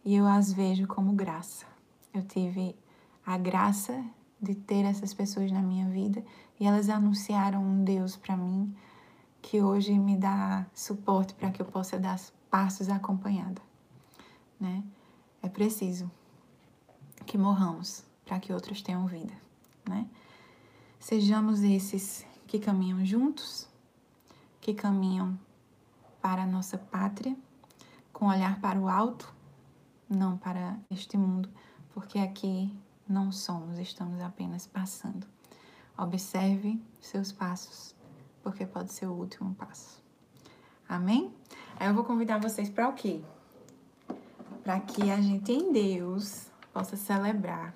e 0.03 0.15
eu 0.15 0.27
as 0.27 0.51
vejo 0.51 0.85
como 0.87 1.13
graça. 1.13 1.72
Eu 2.13 2.23
tive 2.23 2.75
a 3.25 3.37
graça 3.37 4.03
de 4.41 4.55
ter 4.55 4.83
essas 4.85 5.13
pessoas 5.13 5.51
na 5.51 5.61
minha 5.61 5.87
vida 5.89 6.23
e 6.59 6.65
elas 6.65 6.89
anunciaram 6.89 7.63
um 7.63 7.83
Deus 7.83 8.15
para 8.15 8.35
mim 8.35 8.75
que 9.41 9.61
hoje 9.61 9.97
me 9.97 10.17
dá 10.17 10.65
suporte 10.73 11.33
para 11.33 11.51
que 11.51 11.61
eu 11.61 11.65
possa 11.65 11.99
dar 11.99 12.19
passos 12.49 12.89
acompanhada, 12.89 13.61
né? 14.59 14.83
É 15.41 15.49
preciso 15.49 16.09
que 17.25 17.37
morramos 17.37 18.03
para 18.25 18.39
que 18.39 18.53
outros 18.53 18.81
tenham 18.81 19.05
vida 19.05 19.43
né? 19.87 20.07
Sejamos 20.99 21.61
esses 21.63 22.25
que 22.47 22.59
caminham 22.59 23.05
juntos, 23.05 23.67
que 24.61 24.73
caminham 24.73 25.37
para 26.21 26.43
a 26.43 26.47
nossa 26.47 26.77
pátria, 26.77 27.35
com 28.11 28.27
olhar 28.27 28.59
para 28.61 28.79
o 28.79 28.87
alto, 28.87 29.33
não 30.09 30.37
para 30.37 30.77
este 30.89 31.17
mundo, 31.17 31.49
porque 31.93 32.19
aqui 32.19 32.75
não 33.07 33.31
somos, 33.31 33.79
estamos 33.79 34.21
apenas 34.21 34.67
passando. 34.67 35.27
Observe 35.97 36.81
seus 36.99 37.31
passos, 37.31 37.95
porque 38.41 38.65
pode 38.65 38.91
ser 38.91 39.05
o 39.05 39.13
último 39.13 39.53
passo. 39.55 40.01
Amém? 40.87 41.33
Aí 41.79 41.87
eu 41.87 41.93
vou 41.93 42.03
convidar 42.03 42.39
vocês 42.39 42.69
para 42.69 42.89
o 42.89 42.93
quê? 42.93 43.21
Para 44.63 44.79
que 44.79 45.11
a 45.11 45.21
gente 45.21 45.51
em 45.51 45.71
Deus 45.71 46.47
possa 46.73 46.97
celebrar 46.97 47.75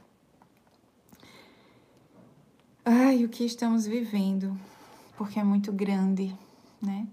Ai, 2.89 3.25
o 3.25 3.27
que 3.27 3.43
estamos 3.43 3.85
vivendo, 3.85 4.57
porque 5.17 5.37
é 5.37 5.43
muito 5.43 5.73
grande, 5.73 6.33
né? 6.81 7.05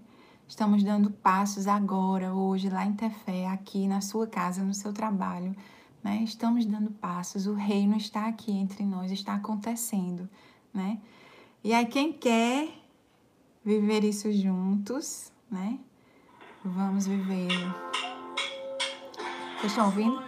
Estamos 0.47 0.81
dando 0.81 1.11
passos 1.11 1.67
agora, 1.67 2.33
hoje, 2.33 2.69
lá 2.69 2.85
em 2.85 2.93
Tefé, 2.93 3.45
aqui 3.47 3.85
na 3.85 3.99
sua 3.99 4.25
casa, 4.25 4.63
no 4.63 4.73
seu 4.73 4.93
trabalho, 4.93 5.53
né? 6.05 6.21
Estamos 6.23 6.67
dando 6.67 6.91
passos, 6.91 7.47
o 7.47 7.55
reino 7.55 7.97
está 7.97 8.27
aqui 8.27 8.51
entre 8.51 8.85
nós, 8.85 9.11
está 9.11 9.33
acontecendo, 9.33 10.29
né? 10.71 10.99
E 11.63 11.73
aí, 11.73 11.83
quem 11.87 12.13
quer 12.13 12.69
viver 13.63 14.03
isso 14.03 14.31
juntos, 14.31 15.31
né? 15.49 15.79
Vamos 16.63 17.07
viver. 17.07 17.47
Vocês 19.57 19.71
estão 19.71 19.87
ouvindo? 19.87 20.23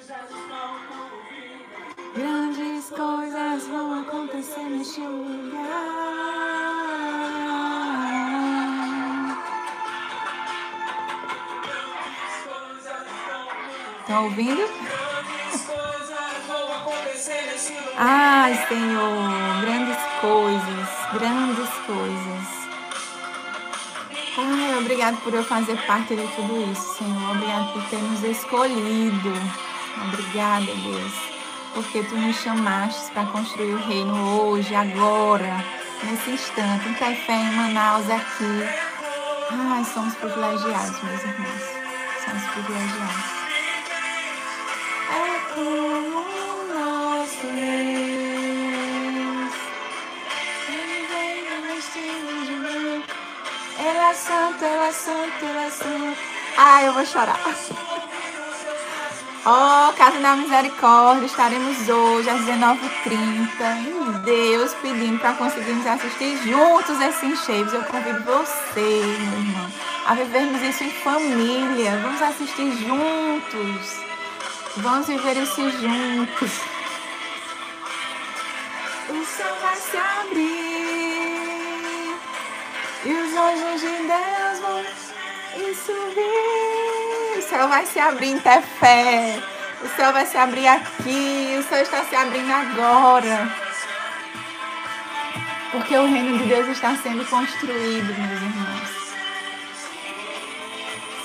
Grandes 2.15 2.89
coisas 2.89 3.67
vão 3.67 4.01
acontecer 4.01 4.63
neste 4.63 5.01
lugar. 5.01 6.07
Estão 14.01 14.23
ouvindo? 14.23 14.86
Ai, 17.97 18.65
Senhor, 18.67 19.61
grandes 19.61 19.97
coisas, 20.21 20.89
grandes 21.13 21.69
coisas. 21.85 22.57
Ai, 24.37 24.77
obrigado 24.77 25.17
por 25.23 25.33
eu 25.33 25.43
fazer 25.43 25.77
parte 25.85 26.15
de 26.15 26.27
tudo 26.35 26.71
isso, 26.71 26.97
Senhor. 26.97 27.31
Obrigado 27.31 27.73
por 27.73 27.83
ter 27.89 27.97
nos 27.97 28.23
escolhido. 28.23 29.33
Obrigada, 30.09 30.65
Deus 30.65 31.37
porque 31.77 32.01
tu 32.01 32.15
nos 32.17 32.35
chamaste 32.37 33.11
para 33.11 33.27
construir 33.27 33.73
o 33.73 33.77
reino 33.77 34.41
hoje, 34.41 34.73
agora, 34.73 35.63
nesse 36.03 36.31
instante, 36.31 36.89
em 36.89 36.93
Caifé, 36.95 37.33
em 37.33 37.51
Manaus, 37.51 38.09
aqui. 38.09 38.67
Ai, 39.51 39.85
somos 39.93 40.15
privilegiados, 40.15 41.03
meus 41.03 41.23
irmãos. 41.23 41.61
Somos 42.25 42.43
privilegiados. 42.51 43.37
É 45.11 45.53
como 45.53 46.36
é 54.07 54.13
santo, 54.13 54.63
ele 54.63 54.83
é 54.83 54.91
santo, 54.91 55.45
ele 55.45 55.57
é 55.57 55.69
santo. 55.69 56.17
Ai, 56.57 56.87
eu 56.87 56.93
vou 56.93 57.05
chorar. 57.05 57.37
Ó, 59.45 59.89
oh, 59.89 59.93
Casa 59.93 60.19
da 60.19 60.35
Misericórdia, 60.35 61.25
estaremos 61.25 61.89
hoje 61.89 62.29
às 62.29 62.39
19h30. 62.41 63.77
Em 63.85 64.11
Deus, 64.23 64.73
pedindo 64.75 65.19
para 65.19 65.33
conseguirmos 65.33 65.85
assistir 65.85 66.37
juntos 66.37 67.01
esses 67.01 67.23
encheios. 67.23 67.73
Eu 67.73 67.83
convido 67.83 68.23
você, 68.23 68.79
meu 68.79 69.39
irmão, 69.39 69.71
a 70.05 70.13
vivermos 70.15 70.61
isso 70.61 70.85
em 70.85 70.91
família. 70.91 71.99
Vamos 72.01 72.21
assistir 72.21 72.71
juntos. 72.77 74.07
Vamos 74.77 75.07
viver 75.07 75.35
isso 75.35 75.69
juntos. 75.69 76.51
O 79.09 79.25
céu 79.25 79.55
vai 79.61 79.75
se 79.75 79.97
abrir 79.97 80.76
e 83.07 83.13
os 83.13 83.33
anjos 83.33 83.79
de 83.79 83.87
Deus 83.87 84.59
vão 84.59 84.83
subir. 85.73 87.37
O 87.37 87.41
céu 87.41 87.69
vai 87.69 87.85
se 87.85 87.99
abrir 87.99 88.31
em 88.31 88.39
ter 88.39 88.61
fé. 88.61 89.41
O 89.81 89.87
céu 89.95 90.11
vai 90.11 90.25
se 90.25 90.37
abrir 90.37 90.67
aqui. 90.67 91.55
O 91.57 91.63
céu 91.63 91.81
está 91.83 92.03
se 92.03 92.15
abrindo 92.15 92.51
agora. 92.51 93.49
Porque 95.71 95.95
o 95.97 96.05
reino 96.05 96.37
de 96.37 96.45
Deus 96.49 96.67
está 96.67 96.97
sendo 96.97 97.25
construído, 97.25 98.13
meus 98.13 98.41
irmãos. 98.41 98.89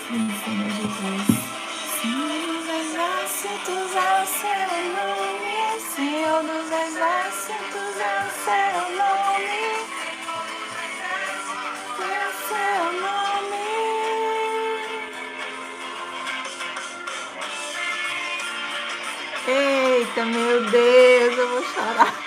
Sim, 0.07 0.31
Senhor 0.45 0.71
Jesus. 0.71 1.27
Senhor 2.01 2.29
dos 2.47 2.69
exércitos 2.69 3.97
é 3.97 4.23
o 4.23 4.27
seu 4.27 4.61
nome. 4.95 5.53
Senhor 5.97 6.43
dos 6.45 6.71
exércitos 6.71 7.95
é 7.99 8.13
o 8.21 8.31
seu 8.45 8.97
nome. 8.97 9.22
Meu 20.15 20.61
Deus, 20.71 21.39
eu 21.39 21.49
vou 21.49 21.63
chorar. 21.63 22.22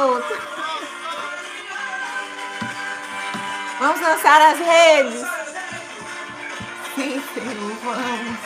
Junto. 0.00 0.34
Vamos 3.78 4.00
lançar 4.00 4.40
as 4.40 4.58
redes. 4.58 5.26
Vamos. 7.84 8.38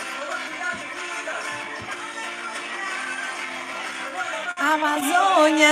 Amazônia, 4.57 5.69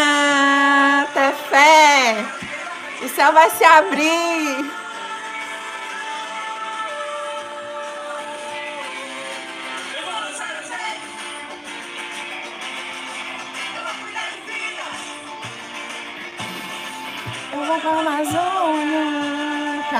ter 1.15 1.35
fé. 1.51 2.27
O 3.03 3.09
céu 3.09 3.33
vai 3.33 3.51
se 3.51 3.65
abrir. 3.65 4.82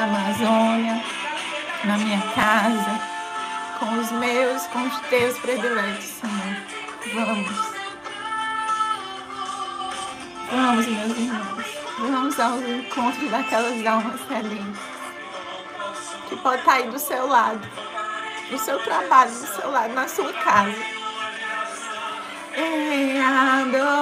Amazônia, 0.03 1.01
na 1.85 1.97
minha 1.97 2.21
casa, 2.35 3.01
com 3.79 4.01
os 4.01 4.11
meus, 4.11 4.67
com 4.67 4.83
os 4.83 4.99
teus 5.03 5.39
prediletos, 5.39 6.05
Senhor. 6.05 6.57
Vamos. 7.15 7.73
Vamos, 10.51 10.87
meus 10.87 11.19
irmãos. 11.19 11.67
Vamos 11.99 12.41
ao 12.41 12.59
encontro 12.59 13.29
daquelas 13.29 13.87
almas 13.87 14.21
sedentas. 14.27 14.83
Que 16.29 16.37
pode 16.37 16.59
estar 16.59 16.73
aí 16.73 16.91
do 16.91 16.99
seu 16.99 17.29
lado. 17.29 17.61
No 18.51 18.59
seu 18.59 18.83
trabalho, 18.83 19.31
do 19.31 19.47
seu 19.47 19.71
lado, 19.71 19.95
na 19.95 20.09
sua 20.09 20.33
casa. 20.33 20.83
Em 22.57 23.21
adoração. 23.23 23.93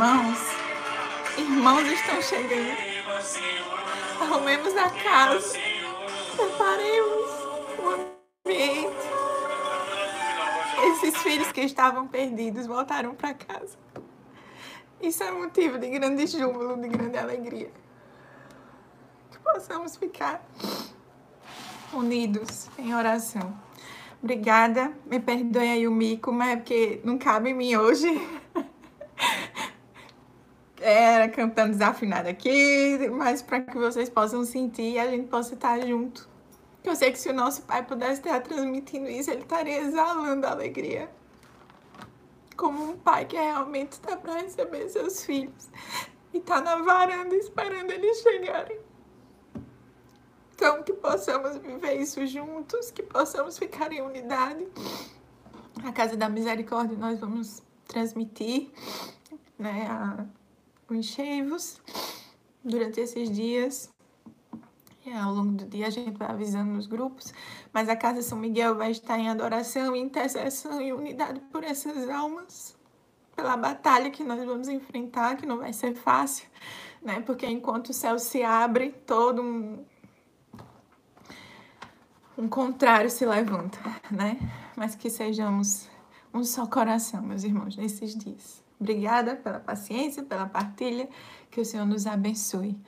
Irmãos, 0.00 0.38
irmãos 1.36 1.86
estão 1.86 2.22
chegando. 2.22 2.74
Arrumemos 4.18 4.74
a 4.74 4.88
casa, 4.88 5.58
preparemos 6.34 7.30
o 7.78 8.08
ambiente. 8.46 8.96
Esses 10.90 11.18
filhos 11.18 11.52
que 11.52 11.60
estavam 11.60 12.08
perdidos 12.08 12.66
voltaram 12.66 13.14
para 13.14 13.34
casa. 13.34 13.76
Isso 15.02 15.22
é 15.22 15.30
motivo 15.32 15.78
de 15.78 15.90
grande 15.90 16.26
júbilo, 16.26 16.80
de 16.80 16.88
grande 16.88 17.18
alegria. 17.18 17.70
Que 19.30 19.38
possamos 19.40 19.96
ficar 19.96 20.42
unidos 21.92 22.70
em 22.78 22.94
oração. 22.94 23.54
Obrigada. 24.22 24.94
Me 25.04 25.20
perdoe 25.20 25.68
aí 25.68 25.86
o 25.86 25.92
mico, 25.92 26.32
mas 26.32 26.52
é 26.52 26.56
porque 26.56 27.00
não 27.04 27.18
cabe 27.18 27.50
em 27.50 27.54
mim 27.54 27.76
hoje. 27.76 28.08
Cantando 31.34 31.72
desafinado 31.72 32.28
aqui, 32.28 33.08
mas 33.10 33.42
para 33.42 33.60
que 33.60 33.76
vocês 33.76 34.08
possam 34.08 34.44
sentir 34.44 34.92
e 34.92 34.98
a 34.98 35.08
gente 35.08 35.28
possa 35.28 35.54
estar 35.54 35.80
junto. 35.86 36.28
Eu 36.82 36.96
sei 36.96 37.12
que 37.12 37.18
se 37.18 37.28
o 37.28 37.34
nosso 37.34 37.62
pai 37.62 37.84
pudesse 37.84 38.20
estar 38.20 38.40
transmitindo 38.40 39.08
isso, 39.08 39.30
ele 39.30 39.42
estaria 39.42 39.80
exalando 39.80 40.46
a 40.46 40.50
alegria 40.50 41.10
como 42.56 42.90
um 42.90 42.96
pai 42.96 43.24
que 43.24 43.36
realmente 43.36 43.92
está 43.92 44.16
para 44.16 44.34
receber 44.34 44.86
seus 44.90 45.24
filhos 45.24 45.70
e 46.32 46.38
está 46.38 46.60
na 46.60 46.76
varanda 46.76 47.34
esperando 47.34 47.90
eles 47.90 48.20
chegarem. 48.20 48.78
Então, 50.54 50.82
que 50.82 50.92
possamos 50.92 51.56
viver 51.56 51.94
isso 51.94 52.26
juntos, 52.26 52.90
que 52.90 53.02
possamos 53.02 53.58
ficar 53.58 53.90
em 53.92 54.02
unidade. 54.02 54.68
A 55.82 55.90
Casa 55.90 56.18
da 56.18 56.28
Misericórdia 56.28 56.98
nós 56.98 57.18
vamos 57.18 57.62
transmitir 57.88 58.70
né, 59.58 59.86
a, 59.88 60.26
os 60.94 61.06
cheivos 61.06 61.80
durante 62.64 63.00
esses 63.00 63.30
dias. 63.30 63.90
E 65.04 65.12
ao 65.12 65.32
longo 65.32 65.52
do 65.52 65.64
dia 65.64 65.86
a 65.86 65.90
gente 65.90 66.16
vai 66.16 66.28
avisando 66.28 66.72
nos 66.72 66.86
grupos, 66.86 67.32
mas 67.72 67.88
a 67.88 67.96
Casa 67.96 68.22
São 68.22 68.38
Miguel 68.38 68.76
vai 68.76 68.90
estar 68.90 69.18
em 69.18 69.28
adoração, 69.28 69.96
intercessão 69.96 70.80
e 70.80 70.92
unidade 70.92 71.40
por 71.50 71.64
essas 71.64 72.08
almas, 72.08 72.76
pela 73.34 73.56
batalha 73.56 74.10
que 74.10 74.22
nós 74.22 74.44
vamos 74.44 74.68
enfrentar, 74.68 75.36
que 75.36 75.46
não 75.46 75.56
vai 75.58 75.72
ser 75.72 75.94
fácil, 75.94 76.46
né? 77.02 77.20
Porque 77.22 77.46
enquanto 77.46 77.88
o 77.88 77.94
céu 77.94 78.18
se 78.18 78.42
abre, 78.42 78.92
todo 79.06 79.40
um, 79.40 79.84
um 82.36 82.46
contrário 82.46 83.10
se 83.10 83.24
levanta, 83.24 83.78
né? 84.10 84.36
Mas 84.76 84.94
que 84.94 85.08
sejamos 85.08 85.88
um 86.32 86.44
só 86.44 86.66
coração, 86.66 87.22
meus 87.22 87.42
irmãos, 87.42 87.74
nesses 87.74 88.14
dias. 88.14 88.59
Obrigada 88.80 89.36
pela 89.36 89.60
paciência, 89.60 90.22
pela 90.22 90.46
partilha. 90.46 91.08
Que 91.50 91.60
o 91.60 91.64
Senhor 91.64 91.84
nos 91.84 92.06
abençoe, 92.06 92.80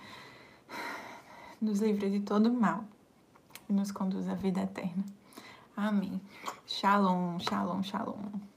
nos 1.61 1.81
livre 1.81 2.11
de 2.11 2.21
todo 2.21 2.53
mal 2.53 2.85
e 3.69 3.73
nos 3.73 3.93
conduza 3.93 4.33
à 4.33 4.35
vida 4.35 4.63
eterna. 4.63 5.05
Amém. 5.77 6.21
Shalom, 6.67 7.39
shalom, 7.41 7.83
shalom. 7.83 8.52